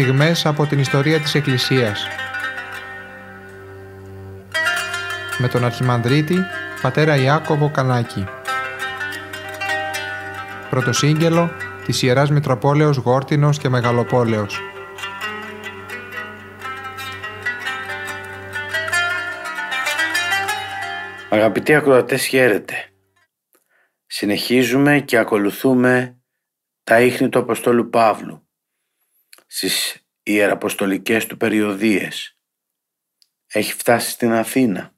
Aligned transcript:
στιγμές 0.00 0.46
από 0.46 0.66
την 0.66 0.78
ιστορία 0.78 1.20
της 1.20 1.34
Εκκλησίας. 1.34 2.06
Με 5.38 5.48
τον 5.48 5.64
Αρχιμανδρίτη, 5.64 6.36
πατέρα 6.82 7.16
Ιάκωβο 7.16 7.70
Κανάκη. 7.70 8.24
Πρωτοσύγγελο 10.70 11.50
της 11.84 12.02
Ιεράς 12.02 12.30
Μητροπόλεως 12.30 12.96
Γόρτινος 12.96 13.58
και 13.58 13.68
Μεγαλοπόλεως. 13.68 14.60
Αγαπητοί 21.28 21.74
ακροατές 21.74 22.26
χαίρετε. 22.26 22.74
Συνεχίζουμε 24.06 25.00
και 25.00 25.18
ακολουθούμε 25.18 26.16
τα 26.84 27.00
ίχνη 27.00 27.28
του 27.28 27.38
Αποστόλου 27.38 27.88
Παύλου 27.88 28.45
στις 29.56 30.06
ιεραποστολικές 30.22 31.26
του 31.26 31.36
περιοδίες. 31.36 32.38
Έχει 33.46 33.72
φτάσει 33.72 34.10
στην 34.10 34.32
Αθήνα 34.32 34.94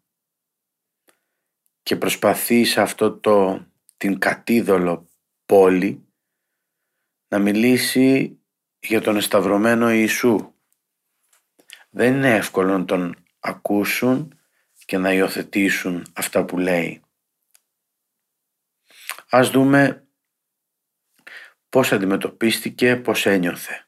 και 1.82 1.96
προσπαθεί 1.96 2.64
σε 2.64 2.80
αυτό 2.80 3.18
το 3.18 3.66
την 3.96 4.18
κατίδωλο 4.18 5.08
πόλη 5.46 6.06
να 7.28 7.38
μιλήσει 7.38 8.38
για 8.78 9.00
τον 9.00 9.16
εσταυρωμένο 9.16 9.90
Ιησού. 9.90 10.54
Δεν 11.90 12.14
είναι 12.14 12.34
εύκολο 12.34 12.78
να 12.78 12.84
τον 12.84 13.24
ακούσουν 13.40 14.38
και 14.84 14.98
να 14.98 15.12
υιοθετήσουν 15.12 16.12
αυτά 16.12 16.44
που 16.44 16.58
λέει. 16.58 17.02
Ας 19.28 19.50
δούμε 19.50 20.08
πώς 21.68 21.92
αντιμετωπίστηκε, 21.92 22.96
πώς 22.96 23.26
ένιωθε. 23.26 23.87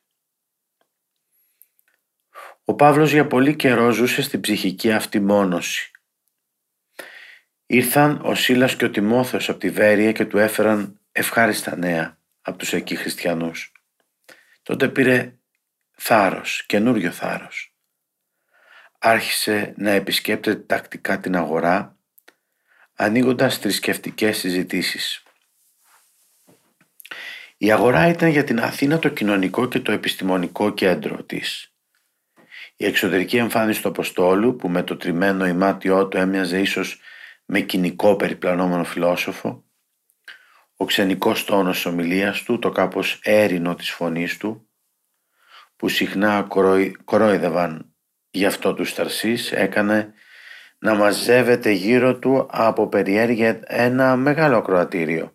Ο 2.71 2.75
Παύλος 2.75 3.13
για 3.13 3.27
πολύ 3.27 3.57
καιρό 3.57 3.91
ζούσε 3.91 4.23
στην 4.23 4.41
ψυχική 4.41 4.93
αυτή 4.93 5.21
μόνωση. 5.21 5.91
Ήρθαν 7.67 8.21
ο 8.23 8.35
Σίλας 8.35 8.77
και 8.77 8.85
ο 8.85 8.91
Τιμόθεος 8.91 9.49
από 9.49 9.59
τη 9.59 9.71
Βέρεια 9.71 10.13
και 10.13 10.25
του 10.25 10.39
έφεραν 10.39 11.01
ευχάριστα 11.13 11.77
νέα 11.77 12.19
από 12.41 12.59
τους 12.59 12.73
εκεί 12.73 12.97
χριστιανούς. 12.97 13.73
Τότε 14.63 14.89
πήρε 14.89 15.35
θάρρος, 15.97 16.67
καινούριο 16.67 17.11
θάρρος. 17.11 17.75
Άρχισε 18.98 19.75
να 19.77 19.91
επισκέπτεται 19.91 20.61
τακτικά 20.61 21.21
την 21.21 21.37
αγορά, 21.37 21.97
ανοίγοντας 22.95 23.59
θρησκευτικές 23.59 24.39
συζητήσεις. 24.39 25.23
Η 27.57 27.73
αγορά 27.73 28.09
ήταν 28.09 28.29
για 28.29 28.45
την 28.45 28.61
Αθήνα 28.61 28.98
το 28.98 29.09
κοινωνικό 29.09 29.69
και 29.69 29.81
το 29.81 29.93
επιστημονικό 29.93 30.71
κέντρο 30.71 31.23
της. 31.23 31.70
Η 32.83 32.86
εξωτερική 32.86 33.36
εμφάνιση 33.36 33.83
του 33.83 33.89
Αποστόλου 33.89 34.56
που 34.56 34.69
με 34.69 34.83
το 34.83 34.97
τριμμένο 34.97 35.47
ημάτιό 35.47 36.09
του 36.09 36.17
έμοιαζε 36.17 36.61
ίσως 36.61 37.00
με 37.45 37.61
κοινικό 37.61 38.17
περιπλανόμενο 38.17 38.84
φιλόσοφο, 38.84 39.64
ο 40.77 40.84
ξενικός 40.84 41.45
τόνος 41.45 41.75
της 41.75 41.86
ομιλίας 41.86 42.42
του, 42.42 42.58
το 42.58 42.70
κάπως 42.70 43.20
έρινο 43.23 43.75
της 43.75 43.91
φωνής 43.91 44.36
του, 44.36 44.69
που 45.77 45.89
συχνά 45.89 46.47
κορόιδευαν 47.05 47.95
γι' 48.31 48.47
αυτό 48.47 48.75
τους 48.75 48.89
Σταρσής, 48.89 49.53
έκανε 49.53 50.12
να 50.78 50.95
μαζεύεται 50.95 51.70
γύρω 51.70 52.19
του 52.19 52.48
από 52.51 52.89
περιέργεια 52.89 53.61
ένα 53.67 54.17
μεγάλο 54.17 54.56
ακροατήριο. 54.56 55.34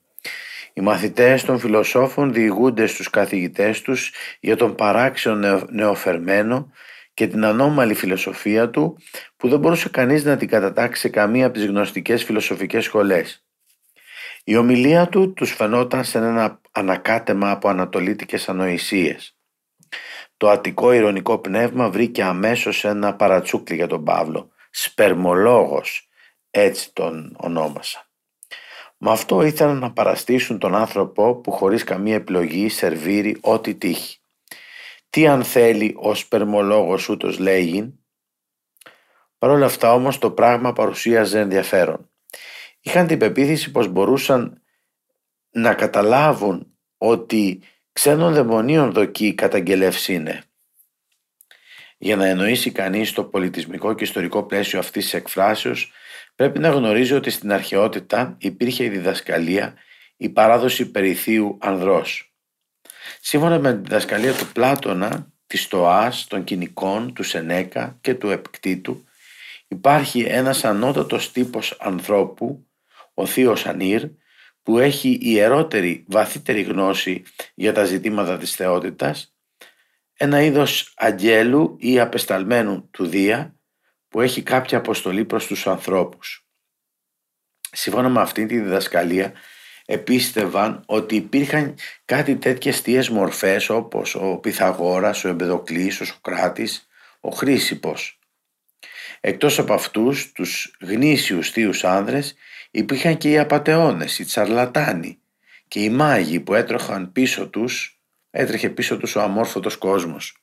Οι 0.73 0.81
μαθητές 0.81 1.43
των 1.43 1.59
φιλοσόφων 1.59 2.33
διηγούνται 2.33 2.85
στους 2.85 3.09
καθηγητές 3.09 3.81
τους 3.81 4.11
για 4.39 4.55
τον 4.55 4.75
παράξενο 4.75 5.65
νεοφερμένο 5.69 6.71
και 7.15 7.27
την 7.27 7.45
ανώμαλη 7.45 7.93
φιλοσοφία 7.93 8.69
του 8.69 8.97
που 9.37 9.49
δεν 9.49 9.59
μπορούσε 9.59 9.89
κανείς 9.89 10.23
να 10.23 10.37
την 10.37 10.47
κατατάξει 10.47 11.01
σε 11.01 11.09
καμία 11.09 11.45
από 11.45 11.53
τις 11.55 11.65
γνωστικές 11.65 12.23
φιλοσοφικές 12.23 12.83
σχολές. 12.83 13.45
Η 14.43 14.55
ομιλία 14.55 15.07
του 15.07 15.33
τους 15.33 15.51
φαινόταν 15.51 16.03
σε 16.03 16.17
ένα 16.17 16.61
ανακάτεμα 16.71 17.51
από 17.51 17.69
ανατολίτικες 17.69 18.49
ανοησίες. 18.49 19.37
Το 20.37 20.49
αττικό 20.49 20.91
ηρωνικό 20.91 21.37
πνεύμα 21.37 21.89
βρήκε 21.89 22.23
αμέσως 22.23 22.85
ένα 22.85 23.15
παρατσούκλι 23.15 23.75
για 23.75 23.87
τον 23.87 24.03
Παύλο. 24.03 24.49
Σπερμολόγος, 24.71 26.09
έτσι 26.51 26.93
τον 26.93 27.35
ονόμασα. 27.39 28.07
Με 28.97 29.11
αυτό 29.11 29.41
ήθελαν 29.41 29.77
να 29.77 29.91
παραστήσουν 29.91 30.59
τον 30.59 30.75
άνθρωπο 30.75 31.35
που 31.35 31.51
χωρίς 31.51 31.83
καμία 31.83 32.15
επιλογή 32.15 32.69
σερβίρει 32.69 33.37
ό,τι 33.41 33.75
τύχει. 33.75 34.19
Τι 35.09 35.27
αν 35.27 35.43
θέλει 35.43 35.95
ο 35.97 36.15
σπερμολόγος 36.15 37.09
ούτως 37.09 37.39
λέγει. 37.39 37.99
Παρ' 39.37 39.49
όλα 39.49 39.65
αυτά 39.65 39.93
όμως 39.93 40.17
το 40.17 40.31
πράγμα 40.31 40.73
παρουσίαζε 40.73 41.39
ενδιαφέρον. 41.39 42.09
Είχαν 42.81 43.07
την 43.07 43.17
πεποίθηση 43.17 43.71
πως 43.71 43.87
μπορούσαν 43.87 44.61
να 45.49 45.73
καταλάβουν 45.73 46.77
ότι 46.97 47.61
ξένων 47.91 48.33
δαιμονίων 48.33 48.91
δοκεί 48.91 49.33
καταγγελεύς 49.33 50.07
είναι. 50.07 50.43
Για 51.97 52.15
να 52.15 52.25
εννοήσει 52.25 52.71
κανείς 52.71 53.11
το 53.11 53.23
πολιτισμικό 53.23 53.93
και 53.93 54.03
ιστορικό 54.03 54.43
πλαίσιο 54.43 54.79
αυτής 54.79 55.03
της 55.03 55.13
εκφράσεως 55.13 55.91
πρέπει 56.35 56.59
να 56.59 56.69
γνωρίζει 56.69 57.13
ότι 57.13 57.29
στην 57.29 57.51
αρχαιότητα 57.51 58.35
υπήρχε 58.39 58.83
η 58.83 58.89
διδασκαλία, 58.89 59.75
η 60.17 60.29
παράδοση 60.29 60.91
περιθείου 60.91 61.57
ανδρός. 61.61 62.34
Σύμφωνα 63.27 63.59
με 63.59 63.73
τη 63.73 63.81
διδασκαλία 63.81 64.33
του 64.33 64.51
Πλάτωνα, 64.51 65.31
της 65.47 65.61
Στοάς, 65.61 66.27
των 66.27 66.43
κοινικών, 66.43 67.13
του 67.13 67.23
Σενέκα 67.23 67.97
και 68.01 68.13
του 68.13 68.29
Επκτήτου, 68.29 69.05
υπάρχει 69.67 70.21
ένας 70.21 70.65
ανώτατος 70.65 71.31
τύπος 71.31 71.77
ανθρώπου, 71.79 72.67
ο 73.13 73.25
Θείος 73.25 73.65
Ανήρ, 73.65 74.03
που 74.63 74.79
έχει 74.79 75.17
ιερότερη, 75.21 76.05
βαθύτερη 76.07 76.61
γνώση 76.61 77.23
για 77.55 77.73
τα 77.73 77.85
ζητήματα 77.85 78.37
της 78.37 78.55
θεότητας, 78.55 79.35
ένα 80.13 80.41
είδος 80.41 80.93
αγγέλου 80.95 81.75
ή 81.79 81.99
απεσταλμένου 81.99 82.89
του 82.91 83.05
Δία, 83.05 83.55
που 84.07 84.21
έχει 84.21 84.41
κάποια 84.41 84.77
αποστολή 84.77 85.25
προς 85.25 85.47
τους 85.47 85.67
ανθρώπους. 85.67 86.47
Σύμφωνα 87.71 88.09
με 88.09 88.21
αυτή 88.21 88.45
τη 88.45 88.59
διδασκαλία, 88.59 89.33
επίστευαν 89.85 90.83
ότι 90.85 91.15
υπήρχαν 91.15 91.75
κάτι 92.05 92.35
τέτοιες 92.35 92.79
θείες 92.79 93.09
μορφές 93.09 93.69
όπως 93.69 94.15
ο 94.15 94.37
Πυθαγόρας, 94.37 95.23
ο 95.23 95.27
Εμπεδοκλής, 95.27 96.01
ο 96.01 96.05
Σοκράτης, 96.05 96.87
ο 97.19 97.29
Χρήσιπος. 97.29 98.19
Εκτός 99.21 99.59
από 99.59 99.73
αυτούς, 99.73 100.31
τους 100.31 100.75
γνήσιους 100.81 101.49
θείους 101.49 101.83
άνδρες, 101.83 102.35
υπήρχαν 102.71 103.17
και 103.17 103.29
οι 103.29 103.37
απατεώνες, 103.37 104.19
οι 104.19 104.25
τσαρλατάνοι 104.25 105.19
και 105.67 105.79
οι 105.79 105.89
μάγοι 105.89 106.39
που 106.39 106.53
έτρεχαν 106.53 107.11
πίσω 107.11 107.47
τους, 107.47 107.99
έτρεχε 108.31 108.69
πίσω 108.69 108.97
τους 108.97 109.15
ο 109.15 109.21
αμόρφωτος 109.21 109.77
κόσμος. 109.77 110.37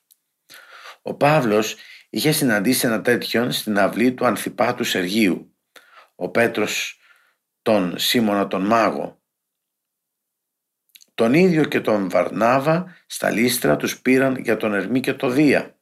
Ο 1.03 1.15
Παύλος 1.15 1.77
είχε 2.11 2.33
συναντήσει 2.33 2.87
ένα 2.87 3.01
τέτοιον 3.01 3.53
στην 3.53 3.79
αυλή 3.79 4.13
του 4.13 4.27
Ανθιπάτου 4.27 4.85
Σεργίου. 4.85 5.55
Ο 6.15 6.29
Πέτρος 6.29 7.01
τον 7.63 7.99
Σίμωνα 7.99 8.47
τον 8.47 8.67
Μάγο 8.67 9.22
τον 11.15 11.35
ίδιο 11.35 11.65
και 11.65 11.81
τον 11.81 12.09
Βαρνάβα 12.09 12.97
στα 13.07 13.31
Λίστρα 13.31 13.77
τους 13.77 14.01
πήραν 14.01 14.37
για 14.37 14.57
τον 14.57 14.75
Ερμή 14.75 15.01
και 15.01 15.15
το 15.15 15.29
Δία. 15.29 15.77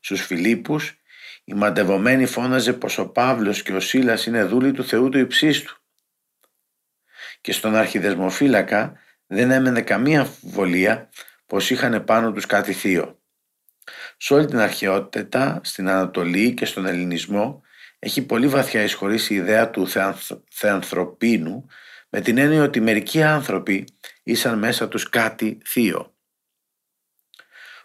Στους 0.00 0.24
Φιλίππους 0.24 0.98
η 1.44 1.54
μαντευομένη 1.54 2.26
φώναζε 2.26 2.72
πως 2.72 2.98
ο 2.98 3.08
Παύλος 3.08 3.62
και 3.62 3.72
ο 3.72 3.80
Σίλας 3.80 4.26
είναι 4.26 4.44
δούλοι 4.44 4.72
του 4.72 4.84
Θεού 4.84 5.08
του 5.08 5.18
υψίστου. 5.18 5.76
Και 7.40 7.52
στον 7.52 7.74
αρχιδεσμοφύλακα 7.74 8.98
δεν 9.26 9.50
έμενε 9.50 9.80
καμία 9.80 10.20
αμφιβολία 10.20 11.10
πως 11.46 11.70
είχαν 11.70 12.04
πάνω 12.04 12.32
τους 12.32 12.46
κάτι 12.46 12.72
θείο. 12.72 13.18
Σε 14.16 14.34
όλη 14.34 14.46
την 14.46 14.58
αρχαιότητα, 14.58 15.60
στην 15.64 15.88
Ανατολή 15.88 16.54
και 16.54 16.64
στον 16.64 16.86
Ελληνισμό 16.86 17.62
έχει 17.98 18.22
πολύ 18.22 18.48
βαθιά 18.48 18.82
εισχωρήσει 18.82 19.34
η 19.34 19.36
ιδέα 19.36 19.70
του 19.70 19.88
θεανθρωπίνου 20.50 21.66
με 22.08 22.20
την 22.20 22.38
έννοια 22.38 22.62
ότι 22.62 22.80
μερικοί 22.80 23.22
άνθρωποι 23.22 23.84
ήσαν 24.28 24.58
μέσα 24.58 24.88
τους 24.88 25.08
κάτι 25.08 25.58
θείο. 25.64 26.16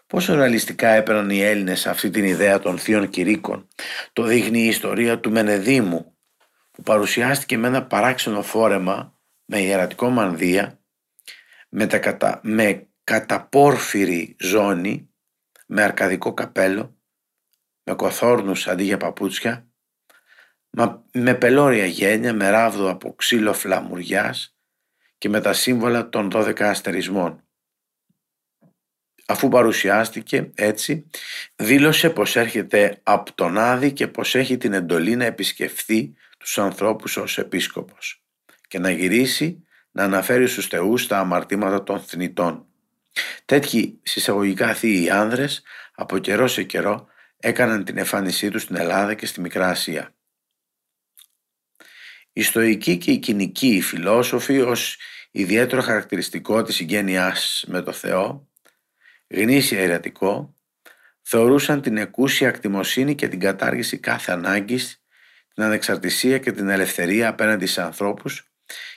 Πόσο 0.06 0.34
ρεαλιστικά 0.34 0.88
έπαιρναν 0.88 1.30
οι 1.30 1.40
Έλληνες 1.40 1.86
αυτή 1.86 2.10
την 2.10 2.24
ιδέα 2.24 2.58
των 2.58 2.78
θείων 2.78 3.08
κηρύκων; 3.08 3.68
Το 4.12 4.22
δείχνει 4.22 4.58
η 4.58 4.66
ιστορία 4.66 5.20
του 5.20 5.30
Μενεδίμου 5.30 6.18
που 6.70 6.82
παρουσιάστηκε 6.82 7.58
με 7.58 7.66
ένα 7.66 7.86
παράξενο 7.86 8.42
φόρεμα 8.42 9.18
με 9.44 9.60
ιερατικό 9.60 10.08
μανδύα 10.08 10.80
με, 11.68 11.86
τα 11.86 11.98
κατα... 11.98 12.40
με 12.42 12.88
καταπόρφυρη 13.04 14.36
ζώνη 14.40 15.10
με 15.66 15.82
αρκαδικό 15.82 16.34
καπέλο 16.34 16.98
με 17.82 17.94
κοθόρνους 17.94 18.68
αντί 18.68 18.84
για 18.84 18.96
παπούτσια 18.96 19.68
με 21.12 21.34
πελώρια 21.34 21.86
γένια 21.86 22.32
με 22.32 22.50
ράβδο 22.50 22.90
από 22.90 23.14
ξύλο 23.14 23.52
φλαμουριάς 23.52 24.53
και 25.24 25.30
με 25.30 25.40
τα 25.40 25.52
σύμβολα 25.52 26.08
των 26.08 26.30
12 26.32 26.62
αστερισμών. 26.62 27.42
αφού 29.26 29.48
παρουσιάστηκε 29.48 30.50
έτσι, 30.54 31.06
δήλωσε 31.56 32.10
πως 32.10 32.36
έρχεται 32.36 33.00
από 33.02 33.32
τον 33.34 33.58
Άδη 33.58 33.92
και 33.92 34.08
πως 34.08 34.34
έχει 34.34 34.56
την 34.56 34.72
εντολή 34.72 35.16
να 35.16 35.24
επισκεφθεί 35.24 36.14
τους 36.38 36.58
ανθρώπους 36.58 37.16
ως 37.16 37.38
επίσκοπος 37.38 38.22
και 38.68 38.78
να 38.78 38.90
γυρίσει 38.90 39.66
να 39.90 40.04
αναφέρει 40.04 40.46
στους 40.46 40.66
θεούς 40.66 41.06
τα 41.06 41.18
αμαρτήματα 41.18 41.82
των 41.82 42.00
θνητών. 42.00 42.66
Τέτοιοι 43.44 44.00
συσσαγωγικά 44.02 44.74
θείοι 44.74 45.10
άνδρες 45.10 45.62
από 45.94 46.18
καιρό 46.18 46.46
σε 46.46 46.62
καιρό 46.62 47.06
έκαναν 47.36 47.84
την 47.84 47.98
εμφάνισή 47.98 48.50
τους 48.50 48.62
στην 48.62 48.76
Ελλάδα 48.76 49.14
και 49.14 49.26
στη 49.26 49.40
Μικρά 49.40 49.68
Ασία. 49.68 50.14
Οι 52.32 52.42
στοικοί 52.42 52.98
και 52.98 53.10
οι 53.10 53.18
κοινικοί 53.18 53.80
φιλόσοφοι 53.80 54.60
ως 54.60 54.98
ιδιαίτερο 55.36 55.82
χαρακτηριστικό 55.82 56.62
της 56.62 56.74
συγγένειάς 56.74 57.64
με 57.66 57.82
το 57.82 57.92
Θεό, 57.92 58.48
γνήσια 59.28 59.80
ιερατικό, 59.80 60.54
θεωρούσαν 61.22 61.80
την 61.80 61.96
εκούσια 61.96 62.48
ακτιμοσύνη 62.48 63.14
και 63.14 63.28
την 63.28 63.40
κατάργηση 63.40 63.98
κάθε 63.98 64.32
ανάγκης, 64.32 65.02
την 65.54 65.62
ανεξαρτησία 65.62 66.38
και 66.38 66.52
την 66.52 66.68
ελευθερία 66.68 67.28
απέναντι 67.28 67.66
σε 67.66 67.82
ανθρώπους 67.82 68.50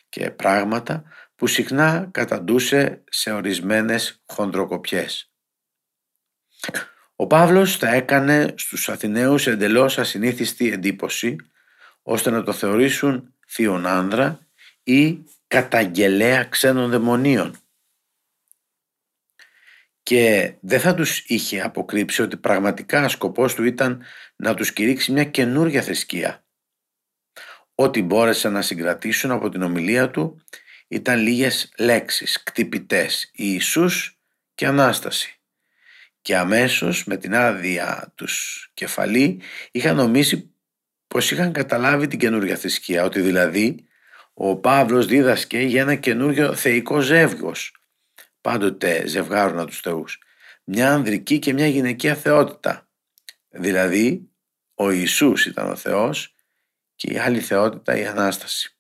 και 0.10 0.31
πράγματα 0.31 1.04
που 1.36 1.48
συχνά 1.48 2.10
καταντούσε 2.12 3.04
σε 3.10 3.31
ορισμένες 3.31 4.24
χοντροκοπιές. 4.25 5.31
Ο 7.16 7.28
Παύλος 7.28 7.78
τα 7.78 7.94
έκανε 7.94 8.54
στους 8.57 8.90
Αθηναίους 8.90 9.48
εντελώς 9.48 9.98
ασυνήθιστη 9.98 10.72
εντύπωση 10.72 11.36
ώστε 12.01 12.30
να 12.30 12.44
το 12.44 12.54
θεωρήσουν 12.54 13.33
θείον 13.48 13.86
άνδρα 13.86 14.48
ή 14.83 15.24
καταγγελέα 15.48 16.44
ξένων 16.44 16.90
δαιμονίων. 16.90 17.58
Και 20.04 20.54
δεν 20.60 20.80
θα 20.80 20.94
τους 20.94 21.20
είχε 21.20 21.62
αποκρύψει 21.62 22.22
ότι 22.22 22.38
πραγματικά 22.38 23.10
σκοπός 23.10 23.56
του 23.56 23.64
ήταν 23.64 24.04
να 24.36 24.54
τους 24.54 24.74
κηρύξει 24.74 25.12
μια 25.12 25.24
καινούργια 25.24 25.82
θρησκεία. 25.82 26.46
Ό,τι 27.76 28.02
μπόρεσαν 28.02 28.54
να 28.54 28.62
συγκρατήσουν 28.62 29.32
από 29.32 29.50
την 29.50 29.62
ομιλία 29.62 30.10
του 30.10 30.42
ήταν 30.88 31.20
λίγες 31.20 31.74
λέξεις, 31.78 32.44
κτυπητές, 32.44 33.32
Ιησούς 33.34 34.20
και 34.56 34.66
Ανάσταση. 34.66 35.40
Και 36.22 36.38
αμέσως 36.38 37.06
με 37.06 37.18
την 37.18 37.36
άδεια 37.36 38.14
τους 38.16 38.70
κεφαλή 38.74 39.42
είχαν 39.72 39.96
νομίσει 39.96 40.52
πως 41.08 41.32
είχαν 41.32 41.52
καταλάβει 41.52 42.08
την 42.08 42.20
καινούργια 42.20 42.56
θρησκεία, 42.56 43.04
ότι 43.04 43.22
δηλαδή 43.22 43.88
ο 44.39 44.56
Παύλος 44.56 45.06
δίδασκε 45.06 45.60
για 45.60 45.81
ένα 45.81 45.95
καινούργιο 45.95 46.56
θεϊκό 46.56 47.00
ζεύγος, 47.00 47.75
πάντοτε 48.42 49.07
ζευγάρωνα 49.07 49.66
τους 49.66 49.80
θεούς, 49.80 50.22
μια 50.63 50.94
ανδρική 50.94 51.39
και 51.39 51.54
μια 51.54 51.68
γυναικεία 51.68 52.16
θεότητα. 52.16 52.89
Δηλαδή, 53.50 54.30
ο 54.74 54.89
Ιησούς 54.89 55.45
ήταν 55.45 55.69
ο 55.69 55.75
Θεός 55.75 56.36
και 56.95 57.12
η 57.12 57.18
άλλη 57.18 57.39
θεότητα 57.39 57.98
η 57.98 58.06
Ανάσταση. 58.06 58.78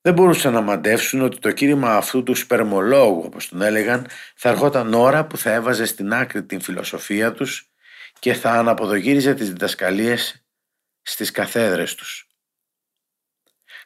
Δεν 0.00 0.14
μπορούσαν 0.14 0.52
να 0.52 0.60
μαντεύσουν 0.60 1.20
ότι 1.20 1.38
το 1.38 1.52
κήρυμα 1.52 1.96
αυτού 1.96 2.22
του 2.22 2.34
σπερμολόγου, 2.34 3.22
όπως 3.24 3.48
τον 3.48 3.62
έλεγαν, 3.62 4.06
θα 4.34 4.48
ερχόταν 4.48 4.94
ώρα 4.94 5.26
που 5.26 5.36
θα 5.38 5.52
έβαζε 5.52 5.84
στην 5.84 6.12
άκρη 6.12 6.44
την 6.44 6.60
φιλοσοφία 6.60 7.32
τους 7.32 7.70
και 8.18 8.34
θα 8.34 8.50
αναποδογύριζε 8.50 9.34
τις 9.34 9.48
διδασκαλίες 9.48 10.46
στις 11.02 11.30
καθέδρες 11.30 11.94
τους. 11.94 12.25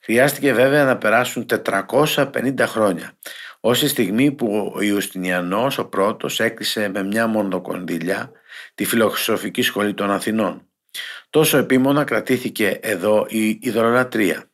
Χρειάστηκε 0.02 0.52
βέβαια 0.52 0.84
να 0.84 0.98
περάσουν 0.98 1.46
450 1.64 2.54
χρόνια, 2.58 3.12
όση 3.60 3.88
στιγμή 3.88 4.32
που 4.32 4.72
ο 4.74 4.80
Ιουστινιανός 4.80 5.78
ο 5.78 5.88
πρώτος 5.88 6.40
έκλεισε 6.40 6.88
με 6.88 7.02
μια 7.02 7.26
μονοκονδύλια 7.26 8.30
τη 8.74 8.84
φιλοσοφική 8.84 9.62
σχολή 9.62 9.94
των 9.94 10.10
Αθηνών. 10.10 10.64
Τόσο 11.30 11.58
επίμονα 11.58 12.04
κρατήθηκε 12.04 12.78
εδώ 12.82 13.26
η 13.28 13.58
ιδωλολατρία. 13.62 14.44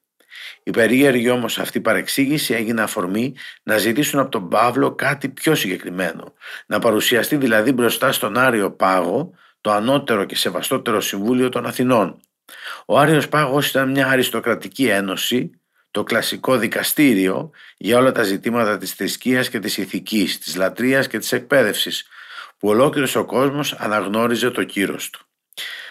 Η 0.62 0.70
περίεργη 0.70 1.30
όμως 1.30 1.58
αυτή 1.58 1.80
παρεξήγηση 1.80 2.54
έγινε 2.54 2.82
αφορμή 2.82 3.34
να 3.62 3.78
ζητήσουν 3.78 4.20
από 4.20 4.30
τον 4.30 4.48
Παύλο 4.48 4.94
κάτι 4.94 5.28
πιο 5.28 5.54
συγκεκριμένο. 5.54 6.34
Να 6.66 6.78
παρουσιαστεί 6.78 7.36
δηλαδή 7.36 7.72
μπροστά 7.72 8.12
στον 8.12 8.38
Άριο 8.38 8.72
Πάγο 8.72 9.32
το 9.60 9.70
ανώτερο 9.70 10.24
και 10.24 10.36
σεβαστότερο 10.36 11.00
Συμβούλιο 11.00 11.48
των 11.48 11.66
Αθηνών. 11.66 12.20
Ο 12.86 12.98
Άριος 12.98 13.28
Πάγος 13.28 13.68
ήταν 13.68 13.90
μια 13.90 14.06
αριστοκρατική 14.06 14.86
ένωση, 14.86 15.50
το 15.90 16.02
κλασικό 16.02 16.56
δικαστήριο 16.56 17.50
για 17.76 17.98
όλα 17.98 18.12
τα 18.12 18.22
ζητήματα 18.22 18.78
της 18.78 18.92
θρησκείας 18.92 19.48
και 19.48 19.58
της 19.58 19.76
ηθικής, 19.76 20.38
της 20.38 20.56
λατρείας 20.56 21.06
και 21.06 21.18
της 21.18 21.32
εκπαίδευσης, 21.32 22.06
που 22.58 22.68
ολόκληρος 22.68 23.16
ο 23.16 23.24
κόσμος 23.24 23.72
αναγνώριζε 23.72 24.50
το 24.50 24.64
κύρος 24.64 25.10
του. 25.10 25.26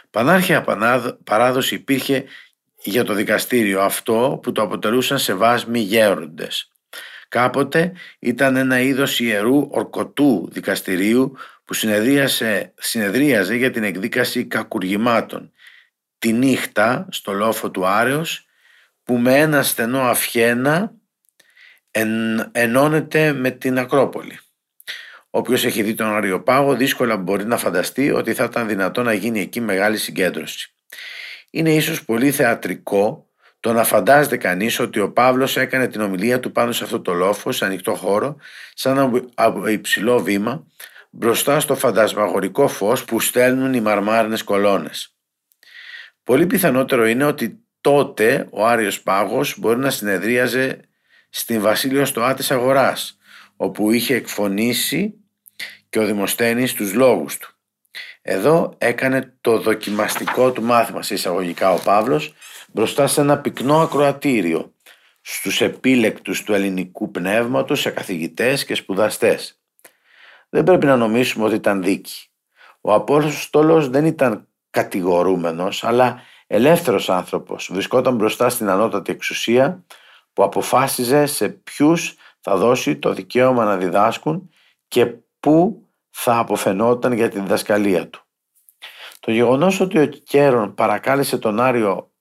Πανάρχια 0.10 0.66
παράδοση 1.24 1.76
υπήρχε 1.76 2.26
για 2.84 3.04
το 3.04 3.14
δικαστήριο 3.14 3.82
αυτό 3.82 4.40
που 4.44 4.52
το 4.52 4.62
αποτελούσαν 4.62 5.20
σε 5.20 5.34
βάσμοι 5.34 5.80
γέροντες. 5.80 6.72
Κάποτε 7.28 7.94
ήταν 8.20 8.56
ένα 8.56 8.80
είδος 8.80 9.20
ιερού 9.20 9.68
ορκωτού 9.72 10.50
δικαστηρίου 10.52 11.38
που 11.66 11.74
συνεδρίαζε 12.76 13.56
για 13.56 13.72
την 13.72 13.84
εκδίκαση 13.84 14.46
κακουργημάτων 14.46 15.52
τη 16.26 16.34
νύχτα 16.34 17.08
στο 17.12 17.32
λόφο 17.32 17.72
του 17.72 17.86
Άρεος 17.86 18.46
που 19.04 19.18
με 19.18 19.40
ένα 19.40 19.64
στενό 19.64 20.02
αυχένα 20.02 20.94
εν, 21.92 22.10
ενώνεται 22.52 23.34
με 23.34 23.52
την 23.52 23.80
Ακρόπολη. 23.80 24.40
Όποιος 25.30 25.66
έχει 25.66 25.84
δει 25.84 25.94
τον 25.94 26.08
Αριοπάγο 26.08 26.76
δύσκολα 26.76 27.18
μπορεί 27.18 27.46
να 27.46 27.58
φανταστεί 27.58 28.12
ότι 28.12 28.34
θα 28.34 28.44
ήταν 28.44 28.68
δυνατό 28.68 29.04
να 29.04 29.14
γίνει 29.14 29.42
εκεί 29.42 29.62
μεγάλη 29.62 29.98
συγκέντρωση. 29.98 30.74
Είναι 31.50 31.74
ίσως 31.74 32.06
πολύ 32.06 32.32
θεατρικό 32.32 33.30
το 33.60 33.74
να 33.74 33.84
φαντάζεται 33.84 34.38
κανείς 34.38 34.80
ότι 34.80 35.00
ο 35.00 35.12
Παύλος 35.12 35.58
έκανε 35.58 35.88
την 35.88 36.02
ομιλία 36.02 36.40
του 36.40 36.52
πάνω 36.52 36.72
σε 36.72 36.84
αυτό 36.84 37.02
το 37.02 37.14
λόφο, 37.14 37.52
σε 37.52 37.66
ανοιχτό 37.66 37.96
χώρο, 37.96 38.38
σαν 38.74 38.98
ένα 38.98 39.70
υψηλό 39.72 40.20
βήμα, 40.20 40.66
μπροστά 41.10 41.60
στο 41.60 41.76
φαντασμαγορικό 41.76 42.68
φως 42.68 43.06
που 43.06 43.20
στέλνουν 43.20 43.74
οι 43.74 43.82
μαρμάρινες 43.82 44.44
κολόνες. 44.44 45.15
Πολύ 46.26 46.46
πιθανότερο 46.46 47.06
είναι 47.06 47.26
ότι 47.26 47.60
τότε 47.82 48.48
ο 48.52 48.66
Άριος 48.66 49.02
Πάγος 49.02 49.56
μπορεί 49.60 49.80
να 49.80 49.90
συνεδρίαζε 49.90 50.80
στην 51.30 51.62
Βασίλειο 51.62 52.06
στο 52.06 52.22
Άτης 52.22 52.52
Αγοράς, 52.52 53.18
όπου 53.56 53.92
είχε 53.92 54.16
εκφωνήσει 54.16 55.14
και 55.90 56.00
ο 56.00 56.06
Δημοσθένης 56.06 56.74
τους 56.74 56.94
λόγους 56.94 57.38
του. 57.38 57.54
Εδώ 58.22 58.74
έκανε 58.78 59.38
το 59.42 59.60
δοκιμαστικό 59.60 60.52
του 60.52 60.64
μάθημα 60.64 61.02
σε 61.02 61.14
εισαγωγικά 61.14 61.74
ο 61.74 61.80
Παύλος 61.84 62.34
μπροστά 62.72 63.08
σε 63.08 63.22
ένα 63.22 63.38
πυκνό 63.38 63.82
ακροατήριο 63.82 64.74
στους 65.22 65.62
επίλεκτους 65.62 66.44
του 66.44 66.54
ελληνικού 66.54 67.12
πνεύματος 67.12 67.80
σε 67.80 67.90
καθηγητές 67.90 68.66
και 68.66 68.76
σπουδαστές. 68.76 69.60
Δεν 70.50 70.64
πρέπει 70.64 70.86
να 70.86 70.96
νομίσουμε 70.96 71.46
ότι 71.46 71.56
ήταν 71.56 71.84
δίκη. 71.84 72.28
Ο 72.82 72.94
Απόστολος 72.94 73.90
δεν 73.90 74.06
ήταν 74.06 74.48
κατηγορούμενος 74.76 75.84
αλλά 75.84 76.22
ελεύθερος 76.48 77.10
άνθρωπος. 77.10 77.70
Βρισκόταν 77.72 78.16
μπροστά 78.16 78.50
στην 78.50 78.70
ανώτατη 78.70 79.12
εξουσία 79.12 79.86
που 80.34 80.44
αποφάσιζε 80.44 81.26
σε 81.26 81.50
ποιους 81.50 82.16
θα 82.40 82.58
δώσει 82.58 82.98
το 82.98 83.14
δικαίωμα 83.14 83.64
να 83.64 83.78
διδάσκουν 83.78 84.50
και 84.88 85.06
πού 85.40 85.88
θα 86.10 86.38
αποφαινόταν 86.38 87.14
για 87.14 87.30
τη 87.30 87.40
διδασκαλία 87.40 88.10
του. 88.10 88.24
Το 89.20 89.32
γεγονός 89.32 89.80
ότι 89.80 90.00
ο 90.00 90.06
Κέρον 90.06 90.74
παρακάλεσε 90.74 91.38
τον 91.38 91.60
Άριο 91.60 92.12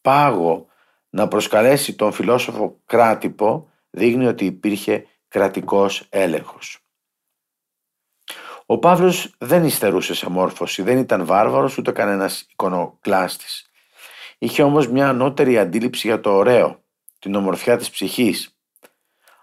Πάγο 0.00 0.66
να 1.10 1.28
προσκαλέσει 1.28 1.94
τον 1.94 2.12
φιλόσοφο 2.12 2.80
Κράτυπο 2.86 3.70
δείχνει 3.90 4.26
ότι 4.26 4.44
υπήρχε 4.44 5.06
κρατικός 5.28 6.06
έλεγχος. 6.08 6.81
Ο 8.72 8.78
Παύλος 8.78 9.34
δεν 9.38 9.64
υστερούσε 9.64 10.14
σε 10.14 10.30
μόρφωση, 10.30 10.82
δεν 10.82 10.98
ήταν 10.98 11.26
βάρβαρος 11.26 11.78
ούτε 11.78 11.92
κανένας 11.92 12.46
εικονοκλάστης. 12.50 13.70
Είχε 14.38 14.62
όμως 14.62 14.88
μια 14.88 15.08
ανώτερη 15.08 15.58
αντίληψη 15.58 16.06
για 16.06 16.20
το 16.20 16.30
ωραίο, 16.30 16.82
την 17.18 17.34
ομορφιά 17.34 17.76
της 17.76 17.90
ψυχής. 17.90 18.56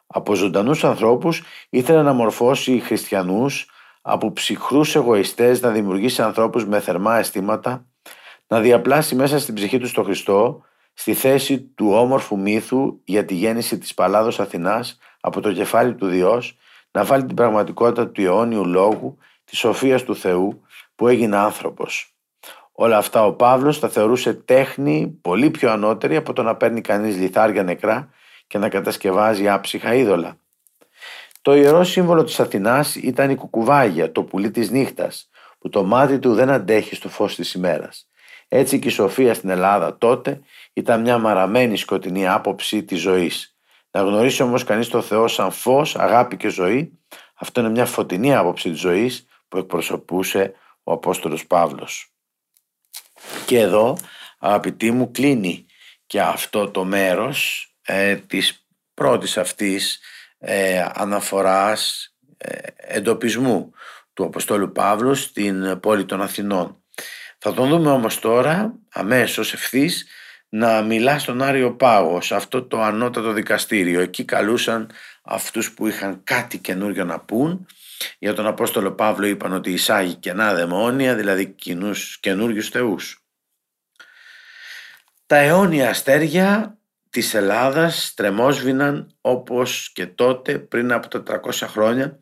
Από 0.08 0.36
ζωντανούς 0.36 0.84
ανθρώπους 0.84 1.44
ήθελε 1.70 2.02
να 2.02 2.14
μορφώσει 2.14 2.80
χριστιανούς, 2.80 3.70
από 4.02 4.34
ψυχρούς 4.34 4.96
εγωιστές 4.96 5.62
να 5.62 5.70
δημιουργήσει 5.70 6.22
ανθρώπους 6.22 6.66
με 6.66 6.80
θερμά 6.80 7.18
αισθήματα, 7.18 7.86
να 8.48 8.60
διαπλάσει 8.60 9.16
μέσα 9.16 9.40
στην 9.40 9.54
ψυχή 9.54 9.78
του 9.78 9.92
τον 9.92 10.04
Χριστό, 10.04 10.64
στη 10.94 11.14
θέση 11.14 11.62
του 11.62 11.92
όμορφου 11.92 12.40
μύθου 12.40 13.00
για 13.04 13.26
τη 13.26 13.34
γέννηση 13.34 13.78
της 13.78 13.94
Παλάδος 13.94 14.40
Αθηνάς 14.40 14.98
από 15.20 15.42
το 15.42 15.54
κεφάλι 15.54 15.96
του 15.96 16.08
Διός, 16.08 16.58
να 16.91 17.03
βάλει 17.03 17.25
την 17.25 17.36
πραγματικότητα 17.36 18.08
του 18.08 18.22
αιώνιου 18.22 18.65
λόγου, 18.65 19.17
της 19.43 19.58
σοφίας 19.58 20.03
του 20.03 20.15
Θεού 20.15 20.62
που 20.96 21.08
έγινε 21.08 21.38
άνθρωπος. 21.38 22.13
Όλα 22.72 22.98
αυτά 22.98 23.25
ο 23.25 23.34
Παύλος 23.34 23.79
τα 23.79 23.89
θεωρούσε 23.89 24.34
τέχνη 24.34 25.17
πολύ 25.22 25.50
πιο 25.50 25.72
ανώτερη 25.72 26.15
από 26.15 26.34
το 26.34 26.43
να 26.43 26.55
παίρνει 26.55 26.81
κανείς 26.81 27.17
λιθάρια 27.17 27.63
νεκρά 27.63 28.10
και 28.48 28.58
να 28.58 28.69
κατασκευάζει 28.69 29.50
άψυχα 29.50 29.93
είδωλα. 29.93 30.38
Το 31.41 31.55
ιερό 31.55 31.84
σύμβολο 31.84 32.24
της 32.24 32.39
Αθηνάς 32.39 32.96
ήταν 32.96 33.29
η 33.29 33.36
κουκουβάγια, 33.36 34.12
το 34.12 34.24
πουλί 34.24 34.51
της 34.51 34.72
νύχτας, 34.72 35.29
που 35.60 35.69
το 35.69 35.84
μάτι 35.84 36.19
του 36.19 36.34
δεν 36.34 36.50
αντέχει 36.50 36.96
στο 36.96 37.10
φως 37.10 37.36
της 37.36 37.53
ημέρας. 37.53 38.08
Έτσι 38.48 38.79
και 38.79 38.88
η 38.88 38.91
Σοφία 38.91 39.34
στην 39.34 39.50
Ελλάδα 39.50 39.98
τότε 39.98 40.41
ήταν 40.74 41.01
μια 41.01 41.17
μαραμένη 41.17 41.77
σκοτεινή 41.77 42.27
άποψη 42.27 42.84
της 42.84 43.00
ζωής. 43.00 43.59
Να 44.00 44.06
γνωρίσει 44.06 44.41
όμως 44.41 44.63
κανείς 44.63 44.88
το 44.88 45.01
Θεό 45.01 45.27
σαν 45.27 45.51
φως, 45.51 45.96
αγάπη 45.96 46.38
και 46.38 46.50
ζωή, 46.50 47.00
αυτό 47.34 47.60
είναι 47.60 47.70
μια 47.70 47.86
φωτεινή 47.86 48.36
άποψη 48.36 48.70
της 48.70 48.79
ζωής 48.79 49.25
που 49.48 49.58
εκπροσωπούσε 49.58 50.53
ο 50.84 50.91
Απόστολος 50.91 51.48
Παύλος. 51.48 52.13
Και 53.46 53.60
εδώ, 53.60 53.98
αγαπητοί 54.39 54.91
μου, 54.91 55.12
κλείνει 55.12 55.65
και 56.06 56.22
αυτό 56.22 56.70
το 56.70 56.84
μέρος 56.84 57.68
ε, 57.82 58.15
της 58.15 58.68
πρώτης 58.94 59.38
αυτής 59.38 60.00
ε, 60.38 60.86
αναφοράς 60.94 62.13
ε, 62.38 62.58
εντοπισμού 62.75 63.72
του 64.13 64.24
Αποστόλου 64.24 64.72
Παύλου 64.72 65.15
στην 65.15 65.79
πόλη 65.79 66.06
των 66.06 66.22
Αθηνών. 66.22 66.84
Θα 67.38 67.53
τον 67.53 67.70
δούμε 67.70 67.91
όμως 67.91 68.20
τώρα 68.20 68.74
αμέσως 68.89 69.53
ευθύς 69.53 70.06
να 70.50 70.82
μιλά 70.82 71.20
στον 71.20 71.41
Άριο 71.41 71.75
Πάγο, 71.75 72.22
σε 72.22 72.36
αυτό 72.36 72.63
το 72.63 72.82
ανώτατο 72.82 73.32
δικαστήριο. 73.32 74.01
Εκεί 74.01 74.25
καλούσαν 74.25 74.91
αυτούς 75.22 75.74
που 75.74 75.88
είχαν 75.88 76.24
κάτι 76.24 76.58
καινούριο 76.58 77.06
να 77.06 77.20
πούν. 77.20 77.68
Για 78.20 78.34
τον 78.34 78.46
Απόστολο 78.46 78.91
Παύλο 78.91 79.25
είπαν 79.25 79.53
ότι 79.53 79.72
εισάγει 79.72 80.15
κενά 80.15 80.53
δαιμόνια, 80.53 81.15
δηλαδή 81.15 81.48
κοινούς, 81.48 82.20
καινούριους 82.20 82.70
θεούς. 82.70 83.24
Τα 85.25 85.36
αιώνια 85.38 85.89
αστέρια 85.89 86.77
της 87.10 87.34
Ελλάδας 87.34 88.13
τρεμόσβηναν 88.15 89.15
όπως 89.22 89.91
και 89.94 90.06
τότε 90.08 90.60
πριν 90.60 90.91
από 90.91 91.08
τα 91.08 91.41
300 91.44 91.68
χρόνια 91.68 92.20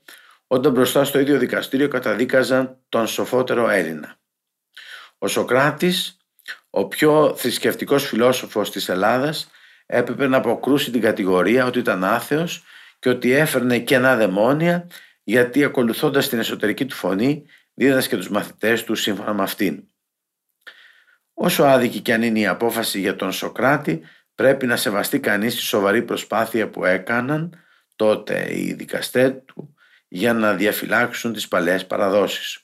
όταν 0.47 0.71
μπροστά 0.71 1.03
στο 1.03 1.19
ίδιο 1.19 1.37
δικαστήριο 1.37 1.87
καταδίκαζαν 1.87 2.77
τον 2.89 3.07
σοφότερο 3.07 3.69
Έλληνα. 3.69 4.15
Ο 5.17 5.27
Σοκράτης, 5.27 6.16
ο 6.77 6.87
πιο 6.87 7.35
θρησκευτικός 7.35 8.07
φιλόσοφος 8.07 8.71
της 8.71 8.89
Ελλάδας, 8.89 9.51
έπρεπε 9.85 10.27
να 10.27 10.37
αποκρούσει 10.37 10.91
την 10.91 11.01
κατηγορία 11.01 11.65
ότι 11.65 11.79
ήταν 11.79 12.03
άθεος 12.03 12.63
και 12.99 13.09
ότι 13.09 13.31
έφερνε 13.31 13.79
κενά 13.79 14.15
δαιμόνια 14.15 14.89
γιατί 15.23 15.63
ακολουθώντας 15.63 16.29
την 16.29 16.39
εσωτερική 16.39 16.85
του 16.85 16.95
φωνή 16.95 17.45
δίδασκε 17.73 18.15
τους 18.15 18.29
μαθητές 18.29 18.83
του 18.83 18.95
σύμφωνα 18.95 19.33
με 19.33 19.43
αυτήν. 19.43 19.83
Όσο 21.33 21.63
άδικη 21.63 21.99
και 21.99 22.13
αν 22.13 22.21
είναι 22.21 22.39
η 22.39 22.47
απόφαση 22.47 22.99
για 22.99 23.15
τον 23.15 23.31
Σοκράτη, 23.31 24.01
πρέπει 24.35 24.65
να 24.65 24.75
σεβαστεί 24.75 25.19
κανείς 25.19 25.55
τη 25.55 25.61
σοβαρή 25.61 26.01
προσπάθεια 26.01 26.69
που 26.69 26.85
έκαναν 26.85 27.65
τότε 27.95 28.47
οι 28.55 28.73
δικαστές 28.73 29.33
του 29.45 29.75
για 30.07 30.33
να 30.33 30.53
διαφυλάξουν 30.53 31.33
τις 31.33 31.47
παλαιές 31.47 31.85
παραδόσεις. 31.85 32.59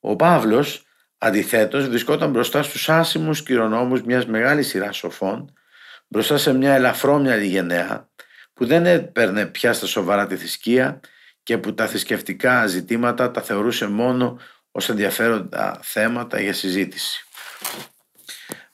Ο 0.00 0.16
Παύλος 0.16 0.84
αντιθέτως 1.22 1.88
βρισκόταν 1.88 2.30
μπροστά 2.30 2.62
στους 2.62 2.88
άσημους 2.88 3.42
κληρονόμους 3.42 4.02
μιας 4.02 4.26
μεγάλης 4.26 4.68
σειράς 4.68 4.96
σοφών, 4.96 5.52
μπροστά 6.08 6.38
σε 6.38 6.52
μια 6.52 6.74
ελαφρόμυαλη 6.74 7.46
γενναία 7.46 8.08
που 8.54 8.66
δεν 8.66 8.86
έπαιρνε 8.86 9.46
πια 9.46 9.72
στα 9.72 9.86
σοβαρά 9.86 10.26
τη 10.26 10.36
θρησκεία 10.36 11.00
και 11.42 11.58
που 11.58 11.74
τα 11.74 11.86
θρησκευτικά 11.86 12.66
ζητήματα 12.66 13.30
τα 13.30 13.42
θεωρούσε 13.42 13.86
μόνο 13.86 14.38
ως 14.70 14.88
ενδιαφέροντα 14.88 15.78
θέματα 15.82 16.40
για 16.40 16.52
συζήτηση. 16.52 17.24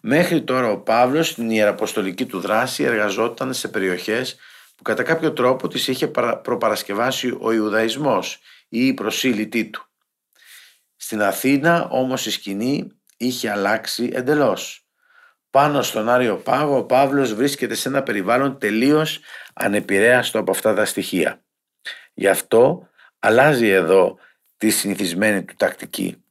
Μέχρι 0.01 0.43
τώρα 0.43 0.71
ο 0.71 0.79
Παύλος 0.79 1.29
στην 1.29 1.51
ιεραποστολική 1.51 2.27
του 2.27 2.41
δράση 2.41 2.83
εργαζόταν 2.83 3.55
σε 3.55 3.69
περιοχές 3.69 4.37
που 4.77 4.83
κατά 4.83 5.03
κάποιο 5.03 5.33
τρόπο 5.33 5.69
τις 5.69 5.89
είχε 5.89 6.07
προπαρασκευάσει 6.43 7.37
ο 7.41 7.53
Ιουδαϊσμός 7.53 8.41
ή 8.69 8.87
η 8.87 8.95
προσήλυτή 8.95 9.65
του. 9.65 9.86
Στην 10.97 11.23
Αθήνα 11.23 11.89
όμως 11.91 12.27
η 12.27 12.31
σκηνή 12.31 12.91
είχε 13.17 13.51
αλλάξει 13.51 14.11
εντελώς. 14.13 14.87
Πάνω 15.51 15.83
στον 15.83 16.09
Άριο 16.09 16.37
Πάγο 16.37 16.77
ο 16.77 16.85
Παύλος 16.85 17.35
βρίσκεται 17.35 17.75
σε 17.75 17.89
ένα 17.89 18.03
περιβάλλον 18.03 18.59
τελείως 18.59 19.21
ανεπηρέαστο 19.55 20.39
από 20.39 20.51
αυτά 20.51 20.75
τα 20.75 20.85
στοιχεία. 20.85 21.43
Γι' 22.15 22.29
αυτό 22.29 22.89
αλλάζει 23.19 23.69
εδώ 23.69 24.19
τη 24.57 24.71
συνηθισμένη 24.71 25.45
του 25.45 25.55
τακτική. 25.57 26.25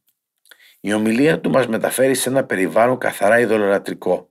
Η 0.79 0.93
ομιλία 0.93 1.39
του 1.39 1.49
μας 1.49 1.67
μεταφέρει 1.67 2.15
σε 2.15 2.29
ένα 2.29 2.43
περιβάλλον 2.43 2.97
καθαρά 2.97 3.39
ειδωλολατρικό. 3.39 4.29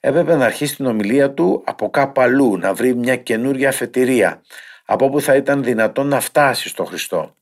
Έπρεπε 0.00 0.36
να 0.36 0.44
αρχίσει 0.44 0.76
την 0.76 0.86
ομιλία 0.86 1.32
του 1.32 1.62
από 1.66 1.90
κάπου 1.90 2.20
αλλού, 2.20 2.58
να 2.58 2.74
βρει 2.74 2.94
μια 2.94 3.16
καινούρια 3.16 3.68
αφετηρία, 3.68 4.42
από 4.84 5.04
όπου 5.04 5.20
θα 5.20 5.34
ήταν 5.34 5.62
δυνατόν 5.62 6.06
να 6.06 6.20
φτάσει 6.20 6.68
στο 6.68 6.84
Χριστό. 6.84 7.36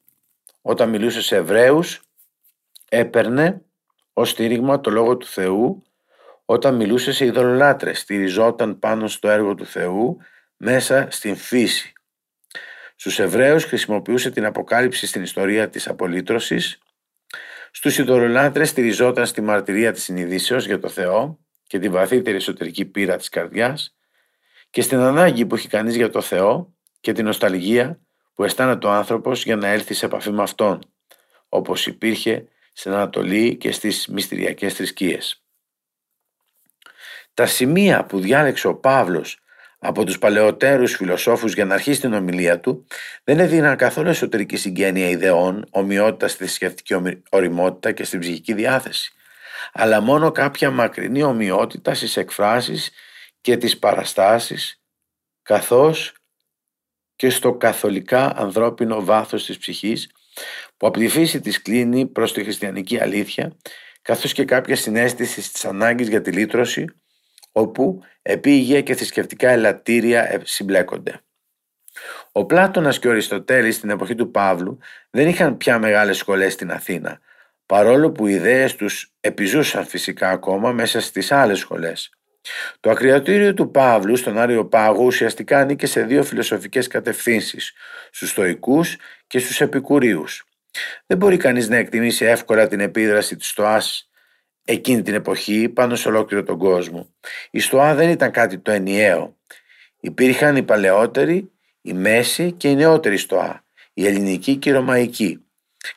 Όταν 0.62 0.88
μιλούσε 0.88 1.22
σε 1.22 1.36
Εβραίους, 1.36 2.00
έπαιρνε 2.94 3.62
ως 4.12 4.30
στήριγμα 4.30 4.80
το 4.80 4.90
Λόγο 4.90 5.16
του 5.16 5.26
Θεού, 5.26 5.82
όταν 6.44 6.74
μιλούσε 6.74 7.12
σε 7.12 7.24
ειδωλολάτρες, 7.24 7.98
στηριζόταν 7.98 8.78
πάνω 8.78 9.08
στο 9.08 9.28
έργο 9.28 9.54
του 9.54 9.66
Θεού, 9.66 10.16
μέσα 10.56 11.06
στην 11.10 11.36
φύση. 11.36 11.92
Στους 12.96 13.18
Εβραίους 13.18 13.64
χρησιμοποιούσε 13.64 14.30
την 14.30 14.44
αποκάλυψη 14.44 15.06
στην 15.06 15.22
ιστορία 15.22 15.68
της 15.68 15.88
απολύτρωσης, 15.88 16.78
στους 17.70 17.98
ειδωλολάτρες 17.98 18.68
στηριζόταν 18.68 19.26
στη 19.26 19.40
μαρτυρία 19.40 19.92
της 19.92 20.02
συνειδήσεως 20.02 20.66
για 20.66 20.78
το 20.78 20.88
Θεό 20.88 21.38
και 21.66 21.78
τη 21.78 21.88
βαθύτερη 21.88 22.36
εσωτερική 22.36 22.84
πείρα 22.84 23.16
της 23.16 23.28
καρδιάς 23.28 23.96
και 24.70 24.82
στην 24.82 24.98
ανάγκη 24.98 25.46
που 25.46 25.54
έχει 25.54 25.68
κανείς 25.68 25.96
για 25.96 26.10
το 26.10 26.20
Θεό 26.20 26.74
και 27.00 27.12
την 27.12 27.24
νοσταλγία 27.24 28.00
που 28.34 28.44
αισθάνεται 28.44 28.86
ο 28.86 28.90
άνθρωπος 28.90 29.44
για 29.44 29.56
να 29.56 29.68
έλθει 29.68 29.94
σε 29.94 30.06
επαφή 30.06 30.30
με 30.30 30.42
Αυτόν, 30.42 30.78
όπως 31.48 31.86
υπήρχε 31.86 32.46
στην 32.72 32.92
Ανατολή 32.92 33.56
και 33.56 33.72
στις 33.72 34.06
μυστηριακές 34.08 34.74
θρησκείες. 34.74 35.42
Τα 37.34 37.46
σημεία 37.46 38.04
που 38.04 38.20
διάλεξε 38.20 38.68
ο 38.68 38.74
Παύλος 38.74 39.42
από 39.78 40.04
τους 40.04 40.18
παλαιότερους 40.18 40.94
φιλοσόφους 40.94 41.54
για 41.54 41.64
να 41.64 41.74
αρχίσει 41.74 42.00
την 42.00 42.12
ομιλία 42.12 42.60
του 42.60 42.86
δεν 43.24 43.38
έδιναν 43.38 43.76
καθόλου 43.76 44.08
εσωτερική 44.08 44.56
συγγένεια 44.56 45.08
ιδεών, 45.08 45.66
ομοιότητας 45.70 46.30
στη 46.30 46.44
θρησκευτική 46.44 47.22
οριμότητα 47.30 47.92
και 47.92 48.04
στην 48.04 48.20
ψυχική 48.20 48.52
διάθεση, 48.52 49.12
αλλά 49.72 50.00
μόνο 50.00 50.30
κάποια 50.30 50.70
μακρινή 50.70 51.22
ομοιότητα 51.22 51.94
στις 51.94 52.16
εκφράσεις 52.16 52.90
και 53.40 53.56
τις 53.56 53.78
παραστάσεις, 53.78 54.82
καθώς 55.42 56.14
και 57.16 57.30
στο 57.30 57.54
καθολικά 57.54 58.36
ανθρώπινο 58.36 59.04
βάθος 59.04 59.44
της 59.44 59.58
ψυχής 59.58 60.10
που 60.82 60.88
από 60.88 60.98
τη 60.98 61.08
φύση 61.08 61.40
της 61.40 61.62
κλείνει 61.62 62.06
προς 62.06 62.32
τη 62.32 62.42
χριστιανική 62.42 63.00
αλήθεια 63.00 63.56
καθώς 64.02 64.32
και 64.32 64.44
κάποια 64.44 64.76
συνέστηση 64.76 65.52
της 65.52 65.64
ανάγκης 65.64 66.08
για 66.08 66.20
τη 66.20 66.30
λύτρωση 66.30 66.84
όπου 67.52 68.02
επίγεια 68.22 68.80
και 68.80 68.94
θρησκευτικά 68.94 69.48
ελαττήρια 69.48 70.40
συμπλέκονται. 70.44 71.20
Ο 72.32 72.44
Πλάτωνας 72.44 72.98
και 72.98 73.08
ο 73.08 73.10
Αριστοτέλης 73.10 73.76
στην 73.76 73.90
εποχή 73.90 74.14
του 74.14 74.30
Παύλου 74.30 74.78
δεν 75.10 75.28
είχαν 75.28 75.56
πια 75.56 75.78
μεγάλες 75.78 76.16
σχολές 76.16 76.52
στην 76.52 76.70
Αθήνα, 76.70 77.20
παρόλο 77.66 78.12
που 78.12 78.26
οι 78.26 78.32
ιδέες 78.32 78.76
τους 78.76 79.12
επιζούσαν 79.20 79.86
φυσικά 79.86 80.30
ακόμα 80.30 80.72
μέσα 80.72 81.00
στις 81.00 81.32
άλλες 81.32 81.58
σχολές. 81.58 82.10
Το 82.80 82.90
ακριατήριο 82.90 83.54
του 83.54 83.70
Παύλου 83.70 84.16
στον 84.16 84.38
Άριο 84.38 84.66
Πάγο 84.66 85.04
ουσιαστικά 85.04 85.58
ανήκε 85.58 85.86
σε 85.86 86.02
δύο 86.02 86.24
φιλοσοφικές 86.24 86.86
κατευθύνσεις, 86.86 87.72
στους 88.10 88.30
στοικούς 88.30 88.96
και 89.26 89.38
στους 89.38 89.60
επικουρίους. 89.60 90.46
Δεν 91.06 91.18
μπορεί 91.18 91.36
κανείς 91.36 91.68
να 91.68 91.76
εκτιμήσει 91.76 92.24
εύκολα 92.24 92.68
την 92.68 92.80
επίδραση 92.80 93.36
της 93.36 93.48
στοάς 93.48 94.10
εκείνη 94.64 95.02
την 95.02 95.14
εποχή 95.14 95.68
πάνω 95.68 95.94
σε 95.94 96.08
ολόκληρο 96.08 96.42
τον 96.42 96.58
κόσμο. 96.58 97.14
Η 97.50 97.60
στοά 97.60 97.94
δεν 97.94 98.08
ήταν 98.08 98.30
κάτι 98.30 98.58
το 98.58 98.70
ενιαίο. 98.70 99.36
Υπήρχαν 100.00 100.56
οι 100.56 100.62
παλαιότεροι, 100.62 101.50
η 101.82 101.92
μέση 101.92 102.52
και 102.52 102.70
η 102.70 102.74
νεότερη 102.74 103.16
στοά, 103.16 103.64
η 103.92 104.06
ελληνική 104.06 104.56
και 104.56 104.68
η 104.68 104.72
ρωμαϊκή. 104.72 105.44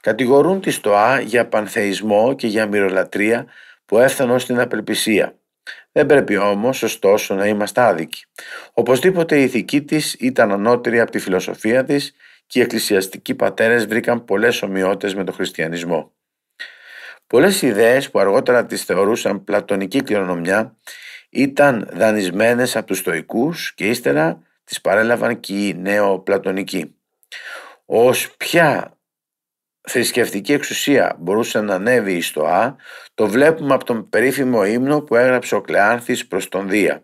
Κατηγορούν 0.02 0.62
τη 0.62 0.72
στοά 0.72 1.20
για 1.20 1.48
πανθεϊσμό 1.48 2.36
και 2.36 2.48
για 2.48 2.68
μυρολατρεία 2.68 3.46
που 3.86 4.00
έφτανε 4.00 4.34
ως 4.34 4.46
την 4.46 4.60
απελπισία. 4.60 5.36
Δεν 5.92 6.06
πρέπει 6.06 6.38
όμως 6.38 6.84
ωστόσο 6.84 7.36
να 7.36 7.48
είμαστε 7.48 7.82
άδικοι. 7.82 8.26
Οπωσδήποτε 8.74 9.40
η 9.40 9.44
ηθική 9.44 9.82
της 9.82 10.14
ήταν 10.14 10.52
ανώτερη 10.52 11.00
από 11.00 11.12
τη 11.12 11.20
φιλοσοφία 11.20 11.84
της 11.84 12.16
και 12.48 12.60
οι 12.60 12.62
εκκλησιαστικοί 12.62 13.36
πατέρες 13.36 13.86
βρήκαν 13.86 14.26
πολλές 14.26 14.62
ομοιότητες 14.62 15.16
με 15.16 15.24
τον 15.24 15.34
χριστιανισμό. 15.34 16.14
Πολλές 17.28 17.62
ιδέες 17.62 18.12
που 18.12 18.20
αργότερα 18.20 18.66
τις 18.66 18.84
θεωρούσαν 18.84 19.44
πλατωνική 19.44 20.02
κληρονομιά 20.02 20.78
ήταν 21.30 21.90
δανεισμένες 21.94 22.76
από 22.76 22.88
τους 22.88 22.98
στοικούς 22.98 23.74
και 23.74 23.88
ύστερα 23.88 24.42
τις 24.64 24.82
παρέλαβαν 24.82 25.40
και 25.40 25.54
οι 25.54 25.74
νεοπλατωνικοί. 25.74 26.96
Ως 27.86 28.36
ποια 28.38 28.98
θρησκευτική 29.82 30.54
εξουσία 30.54 31.16
μπορούσε 31.20 31.62
να 31.62 31.76
ανέβει 31.76 32.14
η 32.14 32.22
Στοά 32.22 32.76
το 33.14 33.28
βλέπουμε 33.28 33.74
από 33.74 33.86
τον 33.86 34.10
περίφημο 34.10 34.66
ύμνο 34.66 35.02
που 35.02 35.16
έγραψε 35.16 35.56
ο 35.56 35.62
Κλεάνθης 35.62 36.28
προς 36.28 36.48
τον 36.48 36.70
Δία. 36.70 37.04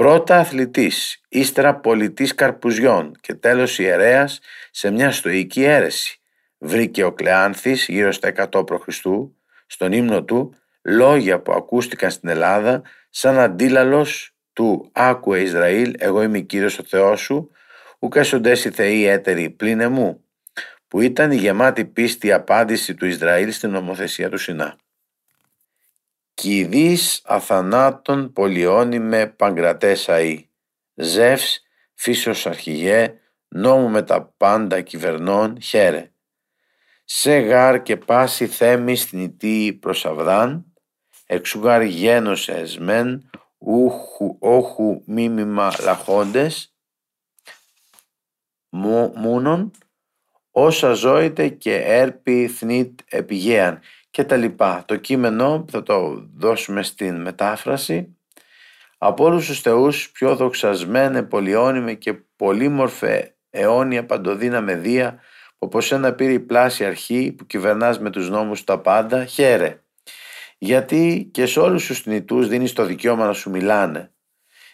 Πρώτα 0.00 0.38
αθλητής, 0.38 1.20
ύστερα 1.28 1.74
πολιτής 1.74 2.34
καρπουζιών 2.34 3.16
και 3.20 3.34
τέλος 3.34 3.78
ιερέας 3.78 4.40
σε 4.70 4.90
μια 4.90 5.12
στοική 5.12 5.62
αίρεση. 5.62 6.20
Βρήκε 6.58 7.04
ο 7.04 7.12
Κλεάνθης 7.12 7.86
γύρω 7.88 8.12
στα 8.12 8.32
100 8.52 8.66
π.Χ. 8.66 8.88
στον 9.66 9.92
ύμνο 9.92 10.24
του 10.24 10.54
λόγια 10.82 11.40
που 11.40 11.52
ακούστηκαν 11.52 12.10
στην 12.10 12.28
Ελλάδα 12.28 12.82
σαν 13.10 13.38
αντίλαλος 13.38 14.34
του 14.52 14.90
«Άκουε 14.92 15.40
Ισραήλ, 15.40 15.94
εγώ 15.98 16.22
είμαι 16.22 16.38
Κύριος 16.38 16.78
ο 16.78 16.82
Θεός 16.82 17.20
σου, 17.20 17.50
ουκ 17.98 18.14
έσοντες 18.16 18.64
οι 18.64 18.70
θεοί 18.70 19.06
έτεροι 19.06 19.50
πλήνε 19.50 19.88
μου», 19.88 20.24
που 20.88 21.00
ήταν 21.00 21.30
η 21.30 21.36
γεμάτη 21.36 21.84
πίστη 21.84 22.32
απάντηση 22.32 22.94
του 22.94 23.06
Ισραήλ 23.06 23.52
στην 23.52 23.70
νομοθεσία 23.70 24.28
του 24.28 24.38
Σινά. 24.38 24.76
Κηδείς 26.40 27.22
αθανάτων 27.24 28.32
πολιώνυμε 28.32 29.26
παγκρατές 29.26 30.06
αΐ, 30.08 30.38
Ζεύς, 30.94 31.62
φύσος 31.94 32.46
αρχηγέ, 32.46 33.14
νόμου 33.48 33.88
με 33.88 34.02
τα 34.02 34.34
πάντα 34.36 34.80
κυβερνών, 34.80 35.60
χαίρε. 35.60 36.12
Σε 37.04 37.38
γάρ 37.38 37.82
και 37.82 37.96
πάση 37.96 38.46
θέμη 38.46 38.96
θνητή 38.96 39.78
προσαβδάν, 39.80 40.72
εξουγάρ 41.26 41.82
γένος 41.82 42.48
εσμέν, 42.48 43.30
ούχου, 43.58 44.36
όχου 44.38 45.02
μίμημα 45.06 45.72
λαχόντες, 45.80 46.74
μούνων, 49.14 49.70
όσα 50.50 50.92
ζώητε 50.92 51.48
και 51.48 51.74
έρπη 51.76 52.48
θνήτ 52.48 53.00
επιγέαν 53.08 53.80
και 54.20 54.26
τα 54.26 54.36
λοιπά. 54.36 54.82
Το 54.86 54.96
κείμενο 54.96 55.64
θα 55.70 55.82
το 55.82 56.26
δώσουμε 56.36 56.82
στην 56.82 57.20
μετάφραση. 57.20 58.16
Από 58.98 59.24
όλους 59.24 59.46
τους 59.46 59.60
θεούς 59.60 60.10
πιο 60.10 60.36
δοξασμένε 60.36 61.22
πολυόνιμε 61.22 61.94
και 61.94 62.12
πολύμορφε 62.36 63.36
αιώνια 63.50 64.06
παντοδύναμε 64.06 64.74
δία 64.74 65.12
που 65.14 65.20
όπως 65.58 65.92
ένα 65.92 66.12
πήρε 66.12 66.32
η 66.32 66.40
πλάση 66.40 66.84
αρχή 66.84 67.32
που 67.32 67.46
κυβερνάς 67.46 68.00
με 68.00 68.10
τους 68.10 68.30
νόμους 68.30 68.64
τα 68.64 68.80
πάντα, 68.80 69.24
χαίρε. 69.24 69.82
Γιατί 70.58 71.28
και 71.32 71.46
σε 71.46 71.60
όλους 71.60 71.86
τους 71.86 72.00
θνητούς 72.00 72.48
δίνεις 72.48 72.72
το 72.72 72.84
δικαίωμα 72.84 73.26
να 73.26 73.32
σου 73.32 73.50
μιλάνε. 73.50 74.12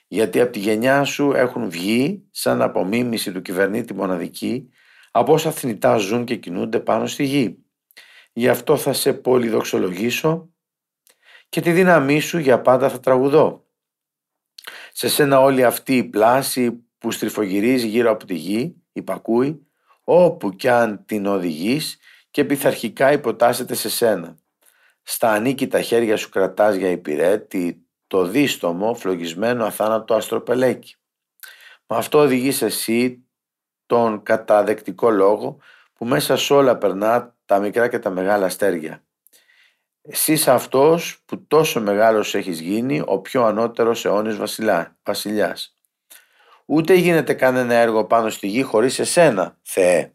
Γιατί 0.09 0.41
από 0.41 0.53
τη 0.53 0.59
γενιά 0.59 1.05
σου 1.05 1.33
έχουν 1.35 1.71
βγει 1.71 2.29
σαν 2.31 2.62
απομίμηση 2.62 3.33
του 3.33 3.43
κυβερνήτη 3.43 3.95
μοναδική 3.95 4.71
από 5.11 5.33
όσα 5.33 5.50
θνητά 5.50 5.97
ζουν 5.97 6.25
και 6.25 6.37
κινούνται 6.37 6.81
πάνω 6.81 7.07
στη 7.07 7.25
γη. 7.25 7.66
Γι' 8.38 8.49
αυτό 8.49 8.76
θα 8.76 8.93
σε 8.93 9.12
πολυδοξολογήσω 9.12 10.49
και 11.49 11.61
τη 11.61 11.73
δύναμή 11.73 12.21
σου 12.21 12.38
για 12.38 12.61
πάντα 12.61 12.88
θα 12.88 13.00
τραγουδώ. 13.00 13.66
Σε 14.93 15.09
σένα 15.09 15.40
όλη 15.40 15.64
αυτή 15.64 15.97
η 15.97 16.05
πλάση 16.05 16.73
που 16.99 17.11
στριφογυρίζει 17.11 17.87
γύρω 17.87 18.11
από 18.11 18.26
τη 18.26 18.35
γη, 18.35 18.83
υπακούει, 18.93 19.66
όπου 20.05 20.50
κι 20.50 20.69
αν 20.69 21.05
την 21.05 21.26
οδηγείς 21.26 21.99
και 22.31 22.45
πειθαρχικά 22.45 23.12
υποτάσσεται 23.12 23.75
σε 23.75 23.88
σένα. 23.88 24.37
Στα 25.02 25.33
ανήκει 25.33 25.66
τα 25.66 25.81
χέρια 25.81 26.16
σου 26.16 26.28
κρατάς 26.28 26.75
για 26.75 26.90
υπηρέτη 26.90 27.87
το 28.07 28.26
δίστομο 28.26 28.95
φλογισμένο 28.95 29.64
αθάνατο 29.64 30.14
αστροπελέκι. 30.14 30.95
Με 31.87 31.97
αυτό 31.97 32.19
οδηγείς 32.19 32.62
εσύ 32.62 33.26
τον 33.87 34.23
καταδεκτικό 34.23 35.11
λόγο 35.11 35.59
που 35.97 36.05
μέσα 36.05 36.37
σε 36.37 36.53
όλα 36.53 36.76
περνά 36.76 37.35
τα 37.47 37.59
μικρά 37.59 37.88
και 37.88 37.99
τα 37.99 38.11
μεγάλα 38.11 38.47
αστέρια. 38.47 39.03
Εσύ 40.03 40.43
αυτός 40.47 41.23
που 41.26 41.47
τόσο 41.47 41.81
μεγάλος 41.81 42.35
έχεις 42.35 42.61
γίνει, 42.61 43.03
ο 43.07 43.19
πιο 43.19 43.45
ανώτερος 43.45 44.05
αιώνιος 44.05 44.37
βασιλιά, 44.37 44.97
βασιλιάς. 45.03 45.75
Ούτε 46.65 46.95
γίνεται 46.95 47.35
κανένα 47.35 47.75
έργο 47.75 48.04
πάνω 48.04 48.30
στη 48.30 48.47
γη 48.47 48.63
χωρίς 48.63 48.99
εσένα, 48.99 49.59
Θεέ. 49.63 50.13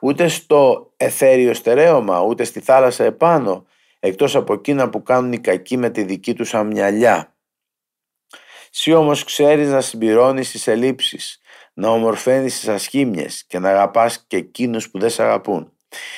Ούτε 0.00 0.28
στο 0.28 0.92
εθέριο 0.96 1.54
στερέωμα, 1.54 2.20
ούτε 2.20 2.44
στη 2.44 2.60
θάλασσα 2.60 3.04
επάνω, 3.04 3.66
εκτός 4.00 4.36
από 4.36 4.52
εκείνα 4.52 4.90
που 4.90 5.02
κάνουν 5.02 5.32
οι 5.32 5.38
κακοί 5.38 5.76
με 5.76 5.90
τη 5.90 6.02
δική 6.02 6.34
τους 6.34 6.54
αμυαλιά. 6.54 7.34
Συ 8.70 8.92
όμως 8.92 9.24
ξέρεις 9.24 9.68
να 9.68 9.80
συμπληρώνεις 9.80 10.50
τις 10.50 10.66
ελλείψεις, 10.66 11.40
να 11.74 11.88
ομορφαίνεις 11.88 12.58
τις 12.58 12.68
ασχήμιες 12.68 13.44
και 13.46 13.58
να 13.58 13.70
αγαπάς 13.70 14.24
και 14.26 14.36
εκείνους 14.36 14.90
που 14.90 14.98
δεν 14.98 15.10
σε 15.10 15.22
αγαπούν. 15.22 15.72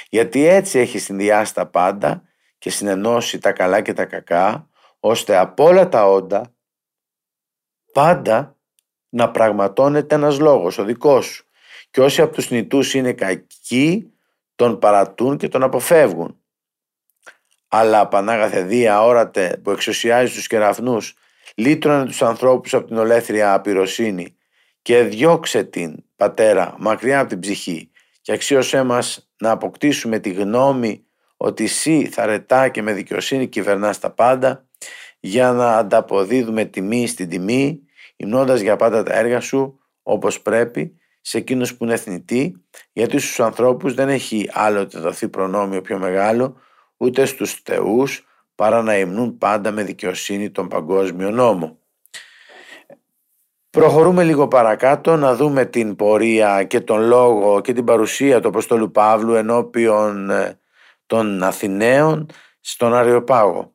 Γιατί 0.09 0.47
έτσι 0.47 0.79
έχεις 0.79 1.05
συνδυάσει 1.05 1.55
τα 1.55 1.67
πάντα 1.67 2.23
και 2.59 2.71
συνενώσει 2.71 3.39
τα 3.39 3.53
καλά 3.53 3.81
και 3.81 3.93
τα 3.93 4.05
κακά, 4.05 4.69
ώστε 5.01 5.37
από 5.37 5.65
όλα 5.65 5.89
τα 5.89 6.07
όντα 6.07 6.55
πάντα 7.93 8.57
να 9.09 9.31
πραγματώνεται 9.31 10.15
ένας 10.15 10.39
λόγος, 10.39 10.79
ο 10.79 10.85
δικός 10.85 11.27
σου. 11.27 11.45
Και 11.91 12.01
όσοι 12.01 12.23
από 12.23 12.35
τους 12.35 12.51
νητούς 12.51 12.95
είναι 12.95 13.13
κακοί, 13.13 14.13
τον 14.55 14.79
παρατούν 14.79 15.37
και 15.37 15.49
τον 15.49 15.63
αποφεύγουν. 15.63 16.41
Αλλά 17.69 18.09
Πανάγαθε 18.09 18.63
Δία 18.63 19.03
όρατε 19.03 19.61
που 19.63 19.71
εξουσιάζει 19.71 20.35
τους 20.35 20.47
κεραυνούς, 20.47 21.15
λύτρωνε 21.55 22.05
τους 22.05 22.23
ανθρώπους 22.23 22.75
από 22.75 22.87
την 22.87 22.97
ολέθρια 22.97 23.55
απειροσύνη 23.55 24.36
και 24.87 25.03
διώξε 25.03 25.65
την, 25.65 26.05
πατέρα, 26.17 26.75
μακριά 26.79 27.21
από 27.21 27.29
την 27.29 27.41
ψυχή 27.41 27.91
και 28.21 28.33
αξίωσέ 28.33 28.83
μας 28.83 29.31
να 29.41 29.51
αποκτήσουμε 29.51 30.19
τη 30.19 30.31
γνώμη 30.31 31.05
ότι 31.37 31.65
εσύ 31.65 32.09
θαρετά 32.13 32.69
και 32.69 32.83
με 32.83 32.93
δικαιοσύνη 32.93 33.47
κυβερνάς 33.47 33.99
τα 33.99 34.11
πάντα 34.11 34.69
για 35.21 35.53
να 35.53 35.77
ανταποδίδουμε 35.77 36.65
τιμή 36.65 37.07
στην 37.07 37.29
τιμή 37.29 37.81
υμνώντας 38.17 38.61
για 38.61 38.77
πάντα 38.77 39.03
τα 39.03 39.15
έργα 39.15 39.41
σου 39.41 39.79
όπως 40.03 40.43
πρέπει 40.43 40.97
σε 41.21 41.39
εκείνους 41.39 41.77
που 41.77 41.85
είναι 41.85 41.97
θνητοί 41.97 42.65
γιατί 42.93 43.19
στους 43.19 43.41
ανθρώπους 43.41 43.95
δεν 43.95 44.09
έχει 44.09 44.51
άλλοτε 44.53 44.99
δοθεί 44.99 45.29
προνόμιο 45.29 45.81
πιο 45.81 45.99
μεγάλο 45.99 46.57
ούτε 46.97 47.25
στους 47.25 47.53
θεούς 47.65 48.27
παρά 48.55 48.83
να 48.83 48.99
υμνούν 48.99 49.39
πάντα 49.39 49.71
με 49.71 49.83
δικαιοσύνη 49.83 50.51
τον 50.51 50.69
παγκόσμιο 50.69 51.31
νόμο. 51.31 51.79
Προχωρούμε 53.77 54.25
λίγο 54.25 54.49
παρακάτω 54.49 55.17
να 55.17 55.35
δούμε 55.35 55.65
την 55.65 55.97
πορεία 55.97 56.65
και 56.65 56.81
τον 56.81 57.01
λόγο 57.01 57.61
και 57.61 57.73
την 57.73 57.85
παρουσία 57.85 58.41
του 58.41 58.49
Αποστόλου 58.49 58.91
Παύλου 58.91 59.35
ενώπιον 59.35 60.31
ε, 60.31 60.59
των 61.07 61.43
Αθηναίων 61.43 62.27
στον 62.61 62.95
Αριοπάγο. 62.95 63.75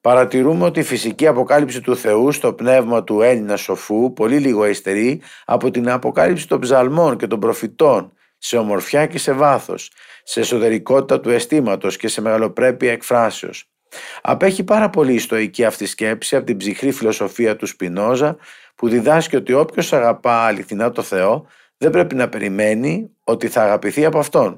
Παρατηρούμε 0.00 0.64
ότι 0.64 0.80
η 0.80 0.82
φυσική 0.82 1.26
αποκάλυψη 1.26 1.80
του 1.80 1.96
Θεού 1.96 2.32
στο 2.32 2.52
πνεύμα 2.52 3.04
του 3.04 3.22
Έλληνα 3.22 3.56
σοφού 3.56 4.12
πολύ 4.12 4.38
λίγο 4.38 4.64
αιστερεί 4.64 5.20
από 5.44 5.70
την 5.70 5.90
αποκάλυψη 5.90 6.48
των 6.48 6.60
ψαλμών 6.60 7.16
και 7.16 7.26
των 7.26 7.40
προφητών 7.40 8.12
σε 8.38 8.56
ομορφιά 8.56 9.06
και 9.06 9.18
σε 9.18 9.32
βάθος, 9.32 9.90
σε 10.22 10.40
εσωτερικότητα 10.40 11.20
του 11.20 11.30
αισθήματος 11.30 11.96
και 11.96 12.08
σε 12.08 12.20
μεγαλοπρέπεια 12.20 12.92
εκφράσεως. 12.92 13.70
Απέχει 14.22 14.64
πάρα 14.64 14.90
πολύ 14.90 15.14
η 15.14 15.18
στοική 15.18 15.64
αυτή 15.64 15.86
σκέψη 15.86 16.36
από 16.36 16.46
την 16.46 16.56
ψυχρή 16.56 16.92
φιλοσοφία 16.92 17.56
του 17.56 17.66
Σπινόζα 17.66 18.36
που 18.74 18.88
διδάσκει 18.88 19.36
ότι 19.36 19.52
όποιος 19.52 19.92
αγαπά 19.92 20.46
αληθινά 20.46 20.90
το 20.90 21.02
Θεό 21.02 21.46
δεν 21.76 21.90
πρέπει 21.90 22.14
να 22.14 22.28
περιμένει 22.28 23.10
ότι 23.24 23.48
θα 23.48 23.62
αγαπηθεί 23.62 24.04
από 24.04 24.18
Αυτόν. 24.18 24.54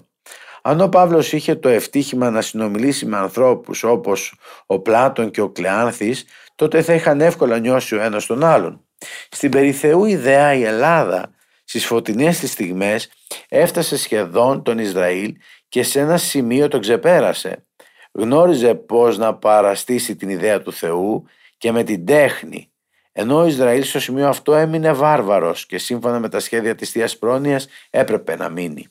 Αν 0.62 0.80
ο 0.80 0.88
Παύλος 0.88 1.32
είχε 1.32 1.54
το 1.54 1.68
ευτύχημα 1.68 2.30
να 2.30 2.40
συνομιλήσει 2.40 3.06
με 3.06 3.16
ανθρώπους 3.16 3.84
όπως 3.84 4.34
ο 4.66 4.78
Πλάτων 4.80 5.30
και 5.30 5.40
ο 5.40 5.50
Κλεάνθης, 5.50 6.24
τότε 6.54 6.82
θα 6.82 6.94
είχαν 6.94 7.20
εύκολα 7.20 7.58
νιώσει 7.58 7.94
ο 7.94 8.00
ένας 8.00 8.26
τον 8.26 8.44
άλλον. 8.44 8.84
Στην 9.30 9.50
περιθεού 9.50 10.04
ιδέα 10.04 10.54
η 10.54 10.62
Ελλάδα 10.64 11.30
στις 11.64 11.86
φωτεινές 11.86 12.38
τις 12.38 12.50
στιγμές 12.50 13.10
έφτασε 13.48 13.96
σχεδόν 13.96 14.62
τον 14.62 14.78
Ισραήλ 14.78 15.34
και 15.68 15.82
σε 15.82 16.00
ένα 16.00 16.16
σημείο 16.16 16.68
τον 16.68 16.80
ξεπέρασε. 16.80 17.64
Γνώριζε 18.12 18.74
πώς 18.74 19.18
να 19.18 19.34
παραστήσει 19.34 20.16
την 20.16 20.28
ιδέα 20.28 20.62
του 20.62 20.72
Θεού 20.72 21.24
και 21.58 21.72
με 21.72 21.82
την 21.82 22.06
τέχνη. 22.06 22.70
Ενώ 23.12 23.38
ο 23.38 23.46
Ισραήλ 23.46 23.84
στο 23.84 24.00
σημείο 24.00 24.28
αυτό 24.28 24.54
έμεινε 24.54 24.92
βάρβαρος 24.92 25.66
και 25.66 25.78
σύμφωνα 25.78 26.18
με 26.18 26.28
τα 26.28 26.40
σχέδια 26.40 26.74
της 26.74 26.90
Θείας 26.90 27.18
Πρόνοιας 27.18 27.68
έπρεπε 27.90 28.36
να 28.36 28.48
μείνει. 28.48 28.88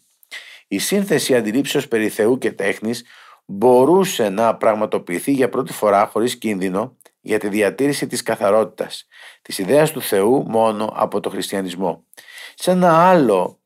Η 0.67 0.77
σύνθεση 0.79 1.35
αντιλήψεως 1.35 1.87
περί 1.87 2.09
Θεού 2.09 2.37
και 2.37 2.51
τέχνης 2.51 3.03
μπορούσε 3.45 4.29
να 4.29 4.55
πραγματοποιηθεί 4.55 5.31
για 5.31 5.49
πρώτη 5.49 5.73
φορά 5.73 6.05
χωρίς 6.05 6.37
κίνδυνο 6.37 6.97
για 7.21 7.39
τη 7.39 7.47
διατήρηση 7.47 8.07
της 8.07 8.23
καθαρότητας, 8.23 9.07
της 9.41 9.57
ιδέας 9.57 9.91
του 9.91 10.01
Θεού 10.01 10.43
μόνο 10.47 10.93
από 10.95 11.19
το 11.19 11.29
χριστιανισμό. 11.29 12.03
Σε 12.55 12.71
ένα 12.71 13.09
άλλο 13.09 13.59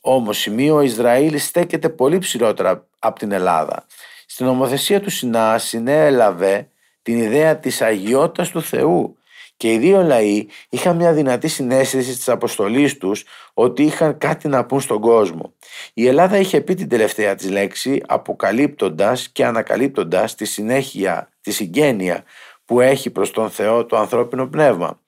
όμως 0.00 0.38
σημείο 0.38 0.74
ο 0.74 0.80
Ισραήλ 0.80 1.38
στέκεται 1.38 1.88
πολύ 1.88 2.18
ψηλότερα 2.18 2.86
από 2.98 3.18
την 3.18 3.32
Ελλάδα. 3.32 3.86
Στην 4.26 4.46
ομοθεσία 4.46 5.00
του 5.00 5.10
Σινά 5.10 5.58
συνέλαβε 5.58 6.68
την 7.02 7.18
ιδέα 7.18 7.58
της 7.58 7.82
αγιότητας 7.82 8.50
του 8.50 8.62
Θεού 8.62 9.16
και 9.56 9.72
οι 9.72 9.78
δύο 9.78 10.02
λαοί 10.02 10.46
είχαν 10.68 10.96
μια 10.96 11.12
δυνατή 11.12 11.48
συνέστηση 11.48 12.16
της 12.16 12.28
αποστολής 12.28 12.96
τους 12.96 13.24
ότι 13.54 13.82
είχαν 13.82 14.18
κάτι 14.18 14.48
να 14.48 14.64
πούν 14.66 14.80
στον 14.80 15.00
κόσμο. 15.00 15.54
Η 15.94 16.06
Ελλάδα 16.06 16.38
είχε 16.38 16.60
πει 16.60 16.74
την 16.74 16.88
τελευταία 16.88 17.34
της 17.34 17.50
λέξη 17.50 18.02
αποκαλύπτοντας 18.06 19.28
και 19.28 19.44
ανακαλύπτοντας 19.44 20.34
τη 20.34 20.44
συνέχεια, 20.44 21.28
τη 21.40 21.50
συγγένεια 21.50 22.24
που 22.64 22.80
έχει 22.80 23.10
προς 23.10 23.30
τον 23.30 23.50
Θεό 23.50 23.86
το 23.86 23.96
ανθρώπινο 23.96 24.46
πνεύμα. 24.46 25.00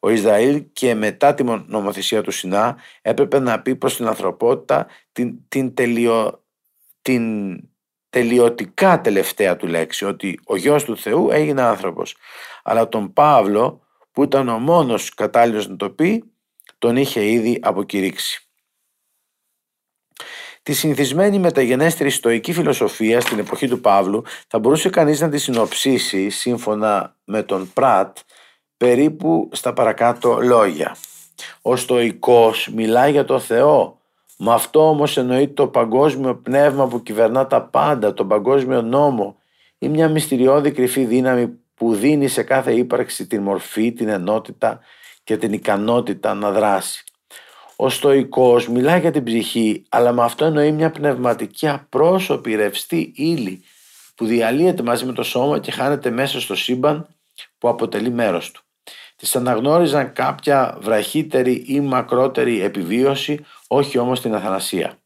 Ο 0.00 0.10
Ισραήλ 0.10 0.64
και 0.72 0.94
μετά 0.94 1.34
τη 1.34 1.44
νομοθεσία 1.66 2.22
του 2.22 2.30
Σινά 2.30 2.76
έπρεπε 3.02 3.38
να 3.38 3.60
πει 3.60 3.76
προς 3.76 3.96
την 3.96 4.06
ανθρωπότητα 4.06 4.86
την, 5.12 5.34
την, 5.48 5.74
τελειο, 5.74 6.44
την 7.02 7.56
τελειωτικά 8.16 9.00
τελευταία 9.00 9.56
του 9.56 9.66
λέξη 9.66 10.04
ότι 10.04 10.40
ο 10.46 10.56
γιος 10.56 10.84
του 10.84 10.96
Θεού 10.96 11.30
έγινε 11.30 11.62
άνθρωπος. 11.62 12.16
Αλλά 12.62 12.88
τον 12.88 13.12
Παύλο 13.12 13.80
που 14.12 14.22
ήταν 14.22 14.48
ο 14.48 14.58
μόνος 14.58 15.14
κατάλληλος 15.14 15.68
να 15.68 15.76
το 15.76 15.90
πει 15.90 16.24
τον 16.78 16.96
είχε 16.96 17.24
ήδη 17.24 17.58
αποκηρύξει. 17.62 18.48
Τη 20.62 20.72
συνηθισμένη 20.72 21.38
μεταγενέστερη 21.38 22.10
στοική 22.10 22.52
φιλοσοφία 22.52 23.20
στην 23.20 23.38
εποχή 23.38 23.68
του 23.68 23.80
Παύλου 23.80 24.24
θα 24.48 24.58
μπορούσε 24.58 24.90
κανείς 24.90 25.20
να 25.20 25.28
τη 25.28 25.38
συνοψίσει 25.38 26.30
σύμφωνα 26.30 27.16
με 27.24 27.42
τον 27.42 27.72
Πράτ 27.72 28.18
περίπου 28.76 29.48
στα 29.52 29.72
παρακάτω 29.72 30.38
λόγια. 30.40 30.96
Ο 31.62 31.76
στοικός 31.76 32.68
μιλάει 32.72 33.10
για 33.10 33.24
το 33.24 33.38
Θεό, 33.38 33.95
με 34.36 34.52
αυτό 34.52 34.88
όμως 34.88 35.16
εννοεί 35.16 35.48
το 35.48 35.66
παγκόσμιο 35.66 36.36
πνεύμα 36.36 36.88
που 36.88 37.02
κυβερνά 37.02 37.46
τα 37.46 37.62
πάντα, 37.62 38.14
τον 38.14 38.28
παγκόσμιο 38.28 38.82
νόμο 38.82 39.36
ή 39.78 39.88
μια 39.88 40.08
μυστηριώδη 40.08 40.70
κρυφή 40.70 41.04
δύναμη 41.04 41.58
που 41.74 41.94
δίνει 41.94 42.28
σε 42.28 42.42
κάθε 42.42 42.72
ύπαρξη 42.72 43.26
την 43.26 43.42
μορφή, 43.42 43.92
την 43.92 44.08
ενότητα 44.08 44.80
και 45.24 45.36
την 45.36 45.52
ικανότητα 45.52 46.34
να 46.34 46.50
δράσει. 46.50 47.04
Ο 47.76 47.88
στοικός 47.88 48.68
μιλάει 48.68 49.00
για 49.00 49.10
την 49.10 49.24
ψυχή, 49.24 49.84
αλλά 49.88 50.12
με 50.12 50.22
αυτό 50.22 50.44
εννοεί 50.44 50.72
μια 50.72 50.90
πνευματική 50.90 51.68
απρόσωπη 51.68 52.54
ρευστή 52.54 53.12
ύλη 53.16 53.62
που 54.14 54.26
διαλύεται 54.26 54.82
μαζί 54.82 55.04
με 55.04 55.12
το 55.12 55.22
σώμα 55.22 55.58
και 55.58 55.70
χάνεται 55.70 56.10
μέσα 56.10 56.40
στο 56.40 56.54
σύμπαν 56.54 57.08
που 57.58 57.68
αποτελεί 57.68 58.10
μέρος 58.10 58.50
του. 58.50 58.65
Τις 59.16 59.36
αναγνώριζαν 59.36 60.12
κάποια 60.12 60.76
βραχύτερη 60.80 61.64
ή 61.66 61.80
μακρότερη 61.80 62.62
επιβίωση, 62.62 63.44
όχι 63.66 63.98
όμως 63.98 64.20
την 64.20 64.34
αθανασία. 64.34 64.98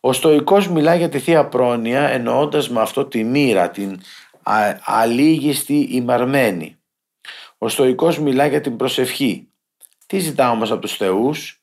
Ο 0.00 0.12
στοικός 0.12 0.68
μιλάει 0.68 0.98
για 0.98 1.08
τη 1.08 1.18
Θεία 1.18 1.48
Πρόνοια 1.48 2.08
εννοώντας 2.08 2.70
με 2.70 2.80
αυτό 2.80 3.04
τη 3.04 3.24
μοίρα, 3.24 3.70
την 3.70 4.00
αλήγιστη 4.84 5.88
ημαρμένη. 5.90 6.76
Ο 7.58 7.68
στοικός 7.68 8.18
μιλάει 8.18 8.48
για 8.48 8.60
την 8.60 8.76
προσευχή. 8.76 9.48
Τι 10.06 10.18
ζητά 10.18 10.50
όμως 10.50 10.70
από 10.70 10.80
τους 10.80 10.96
θεούς, 10.96 11.60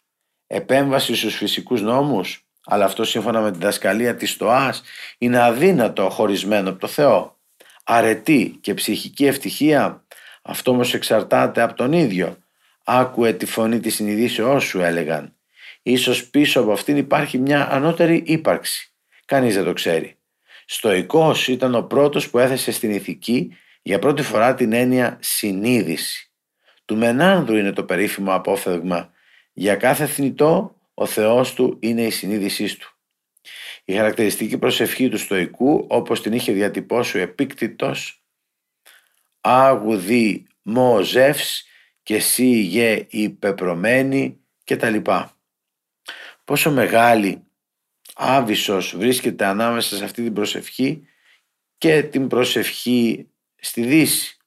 επέμβαση 0.47 1.15
στους 1.15 1.36
φυσικούς 1.36 1.82
νόμους, 1.82 2.45
αλλά 2.65 2.86
αυτό 2.86 3.04
σύμφωνα 3.04 3.41
με 3.41 3.52
τη 3.52 3.58
δασκαλία 3.60 4.15
της 4.15 4.32
στοάς 4.32 4.82
είναι 5.17 5.41
αδύνατο 5.41 6.10
χωρισμένο 6.10 6.69
από 6.69 6.80
το 6.80 6.88
Θεό. 6.88 7.39
Αρετή 7.84 8.58
και 8.62 8.74
ψυχική 8.74 9.26
ευτυχία, 9.26 10.04
αυτό 10.41 10.71
όμως 10.71 10.93
εξαρτάται 10.93 11.62
από 11.62 11.73
τον 11.73 11.91
ίδιο. 11.91 12.38
Άκουε 12.84 13.34
τη 13.34 13.45
φωνή 13.45 13.80
της 13.80 13.95
συνειδήσεώς 13.95 14.63
σου 14.63 14.82
έλεγαν. 14.82 15.36
Ίσως 15.82 16.30
πίσω 16.30 16.60
από 16.60 16.71
αυτήν 16.71 16.97
υπάρχει 16.97 17.38
μια 17.38 17.71
ανώτερη 17.71 18.23
ύπαρξη. 18.25 18.93
Κανείς 19.25 19.56
δεν 19.56 19.63
το 19.63 19.73
ξέρει. 19.73 20.15
Στοικός 20.65 21.47
ήταν 21.47 21.75
ο 21.75 21.82
πρώτος 21.82 22.30
που 22.30 22.39
έθεσε 22.39 22.71
στην 22.71 22.91
ηθική 22.91 23.58
για 23.82 23.99
πρώτη 23.99 24.21
φορά 24.21 24.54
την 24.54 24.73
έννοια 24.73 25.17
συνείδηση. 25.21 26.32
Του 26.86 26.97
Μενάνδρου 26.97 27.56
είναι 27.56 27.71
το 27.71 27.84
περίφημο 27.84 28.34
απόφευγμα 28.34 29.12
για 29.54 29.75
κάθε 29.75 30.06
θνητό 30.06 30.75
ο 30.93 31.06
Θεός 31.06 31.54
του 31.54 31.77
είναι 31.80 32.01
η 32.01 32.10
συνείδησή 32.10 32.80
του. 32.80 32.95
Η 33.86 33.93
χαρακτηριστική 33.93 34.58
προσευχή 34.58 35.10
του 35.10 35.17
στοικού 35.17 35.86
όπως 35.89 36.21
την 36.21 36.34
είχε 36.34 36.51
διατυπώσει 36.51 37.17
ο 37.17 37.21
επίκτητος 37.21 38.21
«Άγουδη 39.41 40.47
μο 40.62 41.01
ζεύς 41.01 41.63
και 42.04 42.19
σύ 42.19 42.60
γε 42.60 43.06
υπεπρωμένη» 43.10 44.41
και 44.63 44.75
τα 44.75 44.89
λοιπά. 44.89 45.38
Πόσο 46.43 46.71
μεγάλη 46.71 47.43
άβυσος 48.15 48.95
βρίσκεται 48.97 49.45
ανάμεσα 49.45 49.95
σε 49.95 50.04
αυτή 50.04 50.23
την 50.23 50.34
προσευχή 50.34 51.08
και 51.77 52.04
την 52.04 52.27
προσευχή 52.27 53.27
στη 53.56 53.86
Δύση. 53.86 54.38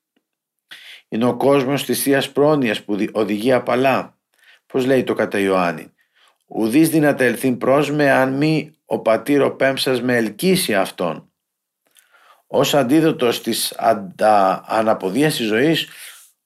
Είναι 1.09 1.25
ο 1.25 1.37
κόσμος 1.37 1.85
της 1.85 2.03
Θείας 2.03 2.33
Πρόνοιας 2.33 2.85
που 2.85 3.07
οδηγεί 3.13 3.53
απαλά. 3.53 4.19
Πώς 4.67 4.87
λέει 4.87 5.05
το 5.05 5.15
κατά 5.15 5.39
Ιωάννη; 5.39 5.93
Ουδής 6.47 6.89
δυνατά 6.89 7.25
ελθύν 7.25 7.59
πρόσμε 7.59 8.11
αν 8.11 8.37
μη 8.37 8.77
ο 8.85 8.99
πατήρ 8.99 9.43
ο 9.43 9.57
πέμψας 9.57 10.03
με 10.03 10.17
ελκύσει 10.17 10.75
αυτόν. 10.75 11.33
Ως 12.47 12.75
αντίδοτος 12.75 13.43
της 13.43 13.73
αντα... 13.77 14.65
αναποδίασης 14.67 15.47
ζωής, 15.47 15.89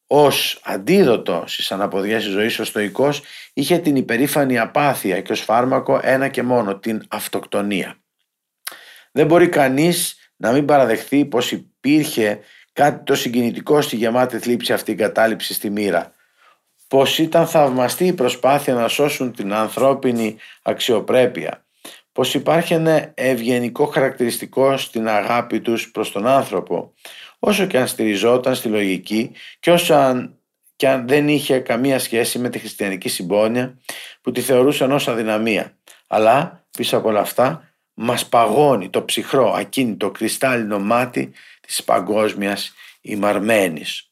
ως 0.07 0.61
αντίδοτο 0.65 1.45
στις 1.47 1.73
αναποδίασης 1.73 2.31
ζωής 2.31 2.59
ο 2.59 2.65
στοικός 2.65 3.23
είχε 3.53 3.79
την 3.79 3.97
υπερήφανη 3.97 4.59
απάθεια 4.59 5.21
και 5.21 5.33
ως 5.33 5.41
φάρμακο 5.41 6.01
ένα 6.03 6.29
και 6.29 6.43
μόνο, 6.43 6.79
την 6.79 7.03
αυτοκτονία. 7.09 7.97
Δεν 9.13 9.27
μπορεί 9.27 9.49
κανείς 9.49 10.17
να 10.37 10.53
μην 10.53 10.65
παραδεχθεί 10.65 11.25
πως 11.25 11.53
υπήρχε 11.53 12.41
κάτι 12.73 13.05
το 13.05 13.15
συγκινητικό 13.15 13.81
στη 13.81 13.97
γεμάτη 13.97 14.39
θλίψη 14.39 14.73
αυτή 14.73 14.91
η 14.91 14.95
κατάληψη 14.95 15.55
στη 15.55 15.71
μοίρα. 15.71 16.13
Πως 16.89 17.19
ήταν 17.19 17.47
θαυμαστή 17.47 18.07
η 18.07 18.13
προσπάθεια 18.13 18.75
να 18.75 18.89
σώσουν 18.89 19.33
την 19.33 19.53
ανθρώπινη 19.53 20.37
αξιοπρέπεια. 20.63 21.67
Πως 22.19 22.35
υπάρχει 22.35 22.75
ένα 22.75 23.11
ευγενικό 23.15 23.87
χαρακτηριστικό 23.87 24.77
στην 24.77 25.09
αγάπη 25.09 25.61
τους 25.61 25.91
προς 25.91 26.13
τον 26.13 26.27
άνθρωπο. 26.27 26.93
Όσο 27.39 27.67
και 27.67 27.79
αν 27.79 27.87
στηριζόταν 27.87 28.55
στη 28.55 28.69
λογική 28.69 29.33
και 29.61 29.71
όσο 29.71 29.95
αν, 29.95 30.39
και 30.77 30.89
αν 30.89 31.09
δεν 31.09 31.29
είχε 31.29 31.59
καμία 31.59 31.99
σχέση 31.99 32.39
με 32.39 32.49
τη 32.49 32.59
χριστιανική 32.59 33.09
συμπόνια 33.09 33.79
που 34.21 34.33
τη 34.33 34.41
θεωρούσαν 34.41 34.93
ως 34.93 35.09
αδυναμία. 35.09 35.77
Αλλά 36.07 36.65
πίσω 36.71 36.97
από 36.97 37.09
όλα 37.09 37.21
αυτά 37.21 37.73
μας 37.95 38.29
παγώνει 38.29 38.91
το 38.91 39.05
ψυχρό 39.05 39.53
ακίνητο 39.53 40.11
κρυστάλλινο 40.11 40.79
μάτι 40.79 41.33
της 41.61 41.85
παγκόσμιας 41.85 42.75
ημαρμένης. 43.01 44.11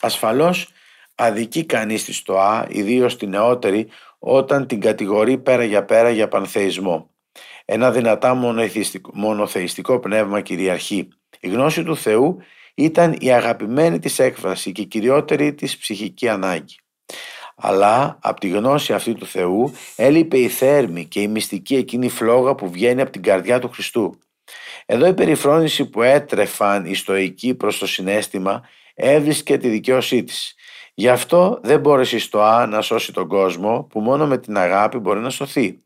Ασφαλώς 0.00 0.72
αδικεί 1.14 1.64
κανείς 1.64 2.04
τη 2.04 2.12
στοά, 2.12 2.66
ιδίως 2.70 3.16
τη 3.16 3.26
νεότερη, 3.26 3.88
όταν 4.18 4.66
την 4.66 4.80
κατηγορεί 4.80 5.38
πέρα 5.38 5.64
για 5.64 5.84
πέρα 5.84 6.10
για 6.10 6.28
πανθεϊσμό. 6.28 7.10
Ένα 7.64 7.90
δυνατά 7.90 8.34
μονοθεϊστικό 9.12 9.98
πνεύμα 9.98 10.40
κυριαρχεί. 10.40 11.08
Η 11.40 11.48
γνώση 11.48 11.82
του 11.82 11.96
Θεού 11.96 12.38
ήταν 12.74 13.16
η 13.20 13.32
αγαπημένη 13.32 13.98
της 13.98 14.18
έκφραση 14.18 14.72
και 14.72 14.80
η 14.80 14.86
κυριότερη 14.86 15.54
της 15.54 15.76
ψυχική 15.78 16.28
ανάγκη. 16.28 16.76
Αλλά 17.56 18.18
από 18.22 18.40
τη 18.40 18.48
γνώση 18.48 18.92
αυτή 18.92 19.14
του 19.14 19.26
Θεού 19.26 19.72
έλειπε 19.96 20.38
η 20.38 20.48
θέρμη 20.48 21.04
και 21.04 21.20
η 21.20 21.28
μυστική 21.28 21.76
εκείνη 21.76 22.08
φλόγα 22.08 22.54
που 22.54 22.70
βγαίνει 22.70 23.00
από 23.00 23.10
την 23.10 23.22
καρδιά 23.22 23.58
του 23.58 23.68
Χριστού. 23.68 24.18
Εδώ 24.86 25.06
η 25.06 25.14
περιφρόνηση 25.14 25.86
που 25.86 26.02
έτρεφαν 26.02 26.84
οι 26.84 26.94
στοικοί 26.94 27.54
προς 27.54 27.78
το 27.78 27.86
συνέστημα 27.86 28.68
έβρισκε 28.94 29.56
τη 29.58 29.68
δικαίωσή 29.68 30.24
της. 30.24 30.54
Γι' 30.98 31.08
αυτό 31.08 31.58
δεν 31.62 31.80
μπόρεσες 31.80 32.12
η 32.12 32.24
στοά 32.24 32.66
να 32.66 32.80
σώσει 32.80 33.12
τον 33.12 33.28
κόσμο 33.28 33.86
που 33.90 34.00
μόνο 34.00 34.26
με 34.26 34.38
την 34.38 34.56
αγάπη 34.56 34.98
μπορεί 34.98 35.20
να 35.20 35.30
σωθεί. 35.30 35.82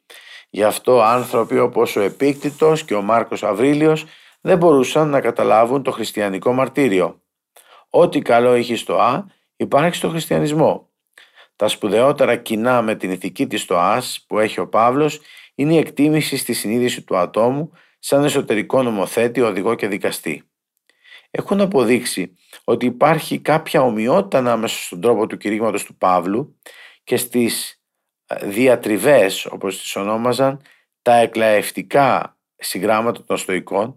Γι' 0.50 0.62
αυτό 0.62 1.02
άνθρωποι 1.02 1.58
όπως 1.58 1.96
ο 1.96 2.00
Επίκτητος 2.00 2.84
και 2.84 2.94
ο 2.94 3.02
Μάρκος 3.02 3.42
Αβρίλιος 3.42 4.04
δεν 4.40 4.58
μπορούσαν 4.58 5.08
να 5.08 5.20
καταλάβουν 5.20 5.82
το 5.82 5.90
χριστιανικό 5.90 6.52
μαρτύριο. 6.52 7.22
Ό,τι 7.90 8.20
καλό 8.20 8.54
είχε 8.54 8.76
στο 8.76 8.94
Α 8.94 9.24
υπάρχει 9.56 9.96
στο 9.96 10.08
χριστιανισμό. 10.08 10.88
Τα 11.56 11.68
σπουδαιότερα 11.68 12.36
κοινά 12.36 12.82
με 12.82 12.94
την 12.94 13.10
ηθική 13.10 13.46
της 13.46 13.60
στοάς 13.60 14.24
που 14.28 14.38
έχει 14.38 14.60
ο 14.60 14.68
Παύλος 14.68 15.20
είναι 15.54 15.74
η 15.74 15.78
εκτίμηση 15.78 16.36
στη 16.36 16.52
συνείδηση 16.52 17.02
του 17.02 17.16
ατόμου 17.16 17.70
σαν 17.98 18.24
εσωτερικό 18.24 18.82
νομοθέτη, 18.82 19.40
οδηγό 19.40 19.74
και 19.74 19.88
δικαστή. 19.88 20.51
Έχουν 21.34 21.60
αποδείξει 21.60 22.36
ότι 22.64 22.86
υπάρχει 22.86 23.38
κάποια 23.38 23.82
ομοιότητα 23.82 24.38
ανάμεσα 24.38 24.82
στον 24.82 25.00
τρόπο 25.00 25.26
του 25.26 25.36
κηρύγματος 25.36 25.84
του 25.84 25.96
Παύλου 25.96 26.58
και 27.04 27.16
στις 27.16 27.82
ε, 28.26 28.46
διατριβές, 28.46 29.46
όπως 29.46 29.80
τις 29.80 29.96
ονόμαζαν, 29.96 30.62
τα 31.02 31.14
εκλαευτικά 31.14 32.36
συγγράμματα 32.56 33.24
των 33.24 33.36
στοικών, 33.36 33.94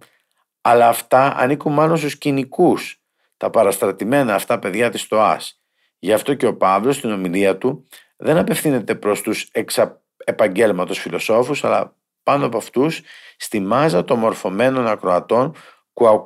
αλλά 0.62 0.88
αυτά 0.88 1.36
ανήκουν 1.38 1.74
μάλλον 1.74 1.98
στους 1.98 2.18
κοινικούς, 2.18 3.02
τα 3.38 3.50
παραστρατημένα 3.50 4.36
αυτά 4.36 4.60
παιδιά 4.60 4.90
της 4.90 5.02
στοάς. 5.02 5.62
Γι' 6.00 6.14
αυτό 6.14 6.34
και 6.34 6.46
ο 6.46 6.58
Παύλος 6.58 6.96
στην 6.96 7.12
ομιλία 7.12 7.58
του 7.58 7.88
δεν 8.18 8.38
απευθύνεται 8.38 8.96
προς 8.96 9.22
τους 9.22 9.50
εξα 9.52 10.02
επαγγέλματος 10.18 11.00
φιλοσόφους, 11.00 11.64
αλλά 11.64 11.96
πάνω 12.24 12.46
από 12.46 12.58
αυτούς 12.58 13.02
στη 13.38 13.60
μάζα 13.60 14.04
των 14.04 14.20
μορφωμένων 14.20 14.88
ακροατών 14.88 15.56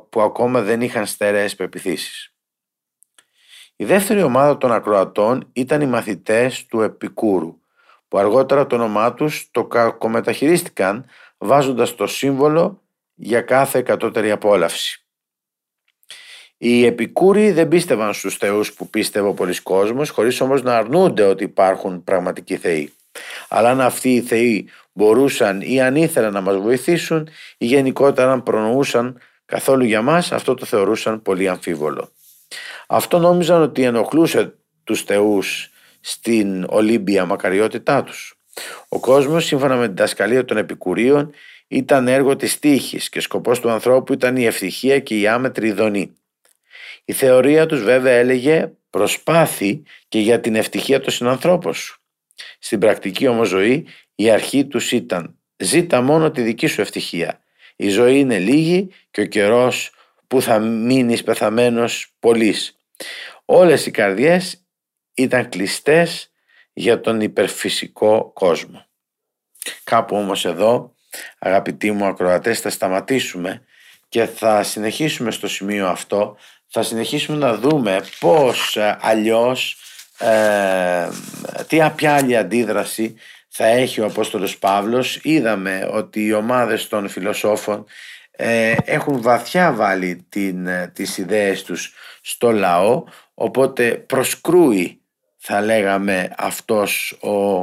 που 0.10 0.21
ακόμα 0.21 0.62
δεν 0.62 0.82
είχαν 0.82 1.05
στερεές 1.05 1.55
πεπιθήσεις. 1.55 2.34
Η 3.75 3.86
δεύτερη 3.86 4.21
ομάδα 4.21 4.58
των 4.58 4.71
ακροατών 4.71 5.49
ήταν 5.53 5.82
οι 5.82 5.86
μαθητές 5.86 6.65
του 6.65 6.82
Επικούρου, 6.82 7.60
που 8.08 8.17
αργότερα 8.17 8.67
το 8.67 8.75
όνομά 8.75 9.13
τους 9.13 9.49
το 9.51 9.65
κακομεταχειρίστηκαν 9.65 11.05
βάζοντας 11.38 11.95
το 11.95 12.08
σύμβολο 12.08 12.82
για 13.15 13.41
κάθε 13.41 13.77
εκατότερη 13.77 14.32
απόλαυση. 14.32 15.03
Οι 16.58 16.86
Επικούροι 16.86 17.51
δεν 17.51 17.67
πίστευαν 17.67 18.13
στους 18.13 18.38
θεούς 18.38 18.73
που 18.73 18.89
πίστευε 18.89 19.27
ο 19.27 19.34
πολλής 19.34 19.62
κόσμος, 19.62 20.10
χωρίς 20.10 20.41
όμως 20.41 20.63
να 20.63 20.77
αρνούνται 20.77 21.23
ότι 21.23 21.43
υπάρχουν 21.43 22.03
πραγματικοί 22.03 22.58
θεοί. 22.58 22.93
Αλλά 23.49 23.69
αν 23.69 23.82
αυτοί 23.82 24.13
οι 24.13 24.21
θεοί 24.21 24.69
μπορούσαν 24.93 25.62
ή 25.62 25.82
αν 25.82 25.95
ήθελαν 25.95 26.34
να 26.34 26.41
μας 26.41 26.58
βοηθήσουν 26.58 27.29
ή 27.58 27.65
γενικότερα 27.65 28.32
αν 28.32 28.43
προνοούσαν 28.43 29.19
καθόλου 29.49 29.83
για 29.83 30.01
μας, 30.01 30.31
αυτό 30.31 30.53
το 30.53 30.65
θεωρούσαν 30.65 31.21
πολύ 31.21 31.47
αμφίβολο. 31.47 32.12
Αυτό 32.88 33.19
νόμιζαν 33.19 33.62
ότι 33.62 33.83
ενοχλούσε 33.83 34.53
τους 34.83 35.01
θεούς 35.01 35.69
στην 35.99 36.65
Ολύμπια 36.69 37.25
μακαριότητά 37.25 38.03
τους. 38.03 38.39
Ο 38.88 38.99
κόσμος, 38.99 39.45
σύμφωνα 39.45 39.75
με 39.75 39.85
την 39.85 39.95
δασκαλία 39.95 40.45
των 40.45 40.57
Επικουρίων, 40.57 41.31
ήταν 41.67 42.07
έργο 42.07 42.35
της 42.35 42.59
τύχης 42.59 43.09
και 43.09 43.19
σκοπός 43.19 43.59
του 43.59 43.69
ανθρώπου 43.69 44.13
ήταν 44.13 44.35
η 44.35 44.45
ευτυχία 44.45 44.99
και 44.99 45.19
η 45.19 45.27
άμετρη 45.27 45.67
ειδονή. 45.67 46.13
Η 47.05 47.13
θεωρία 47.13 47.65
τους 47.65 47.83
βέβαια 47.83 48.13
έλεγε 48.13 48.71
προσπάθη 48.89 49.83
και 50.07 50.19
για 50.19 50.39
την 50.39 50.55
ευτυχία 50.55 50.99
των 50.99 51.13
συνανθρώπων 51.13 51.73
σου. 51.73 52.01
Στην 52.59 52.79
πρακτική 52.79 53.27
όμως 53.27 53.47
ζωή 53.47 53.88
η 54.15 54.29
αρχή 54.29 54.65
τους 54.65 54.91
ήταν 54.91 55.35
ζήτα 55.57 56.01
μόνο 56.01 56.31
τη 56.31 56.41
δική 56.41 56.67
σου 56.67 56.81
ευτυχία. 56.81 57.39
Η 57.81 57.89
ζωή 57.89 58.19
είναι 58.19 58.39
λίγη 58.39 58.91
και 59.11 59.21
ο 59.21 59.25
καιρός 59.25 59.91
που 60.27 60.41
θα 60.41 60.59
μείνεις 60.59 61.23
πεθαμένος 61.23 62.15
πολλής. 62.19 62.77
Όλες 63.45 63.85
οι 63.85 63.91
καρδιές 63.91 64.65
ήταν 65.13 65.49
κλειστές 65.49 66.31
για 66.73 66.99
τον 67.01 67.21
υπερφυσικό 67.21 68.31
κόσμο. 68.33 68.85
Κάπου 69.83 70.15
όμως 70.15 70.45
εδώ 70.45 70.95
αγαπητοί 71.39 71.91
μου 71.91 72.05
ακροατές 72.05 72.59
θα 72.59 72.69
σταματήσουμε 72.69 73.61
και 74.09 74.25
θα 74.25 74.63
συνεχίσουμε 74.63 75.31
στο 75.31 75.47
σημείο 75.47 75.87
αυτό 75.87 76.37
θα 76.67 76.83
συνεχίσουμε 76.83 77.37
να 77.37 77.55
δούμε 77.55 78.05
πώς 78.19 78.77
ε, 78.77 78.97
αλλιώς 79.01 79.77
ε, 80.19 81.09
τι 81.67 81.77
ποια 81.95 82.15
άλλη 82.15 82.37
αντίδραση 82.37 83.15
θα 83.49 83.65
έχει 83.65 84.01
ο 84.01 84.05
Απόστολος 84.05 84.57
Παύλος 84.57 85.19
είδαμε 85.23 85.89
ότι 85.91 86.25
οι 86.25 86.33
ομάδες 86.33 86.88
των 86.88 87.09
φιλοσόφων 87.09 87.85
ε, 88.31 88.75
έχουν 88.85 89.21
βαθιά 89.21 89.73
βάλει 89.73 90.25
την, 90.29 90.67
ε, 90.67 90.91
τις 90.93 91.17
ιδέες 91.17 91.63
τους 91.63 91.93
στο 92.21 92.51
λαό 92.51 93.03
οπότε 93.33 93.91
προσκρούει 93.91 95.01
θα 95.38 95.62
λέγαμε 95.62 96.33
αυτός 96.38 97.17
ο, 97.21 97.57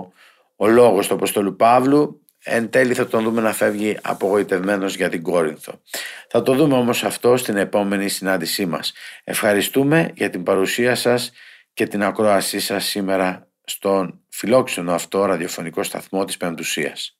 ο 0.56 0.66
λόγος 0.66 1.06
του 1.06 1.14
Αποστολού 1.14 1.56
Παύλου 1.56 2.20
εν 2.48 2.70
τέλει 2.70 2.94
θα 2.94 3.06
τον 3.06 3.22
δούμε 3.22 3.40
να 3.40 3.52
φεύγει 3.52 3.98
απογοητευμένος 4.02 4.96
για 4.96 5.08
την 5.08 5.22
Κόρινθο. 5.22 5.80
Θα 6.28 6.42
το 6.42 6.54
δούμε 6.54 6.74
όμως 6.74 7.04
αυτό 7.04 7.36
στην 7.36 7.56
επόμενη 7.56 8.08
συνάντησή 8.08 8.66
μας. 8.66 8.92
Ευχαριστούμε 9.24 10.10
για 10.14 10.30
την 10.30 10.42
παρουσία 10.42 10.94
σας 10.94 11.32
και 11.74 11.86
την 11.86 12.02
ακρόασή 12.02 12.60
σας 12.60 12.84
σήμερα 12.84 13.48
στον 13.64 14.20
φιλόξενο 14.38 14.92
αυτό 14.92 15.24
ραδιοφωνικό 15.24 15.82
σταθμό 15.82 16.24
της 16.24 16.36
Πεμπτουσίας. 16.36 17.16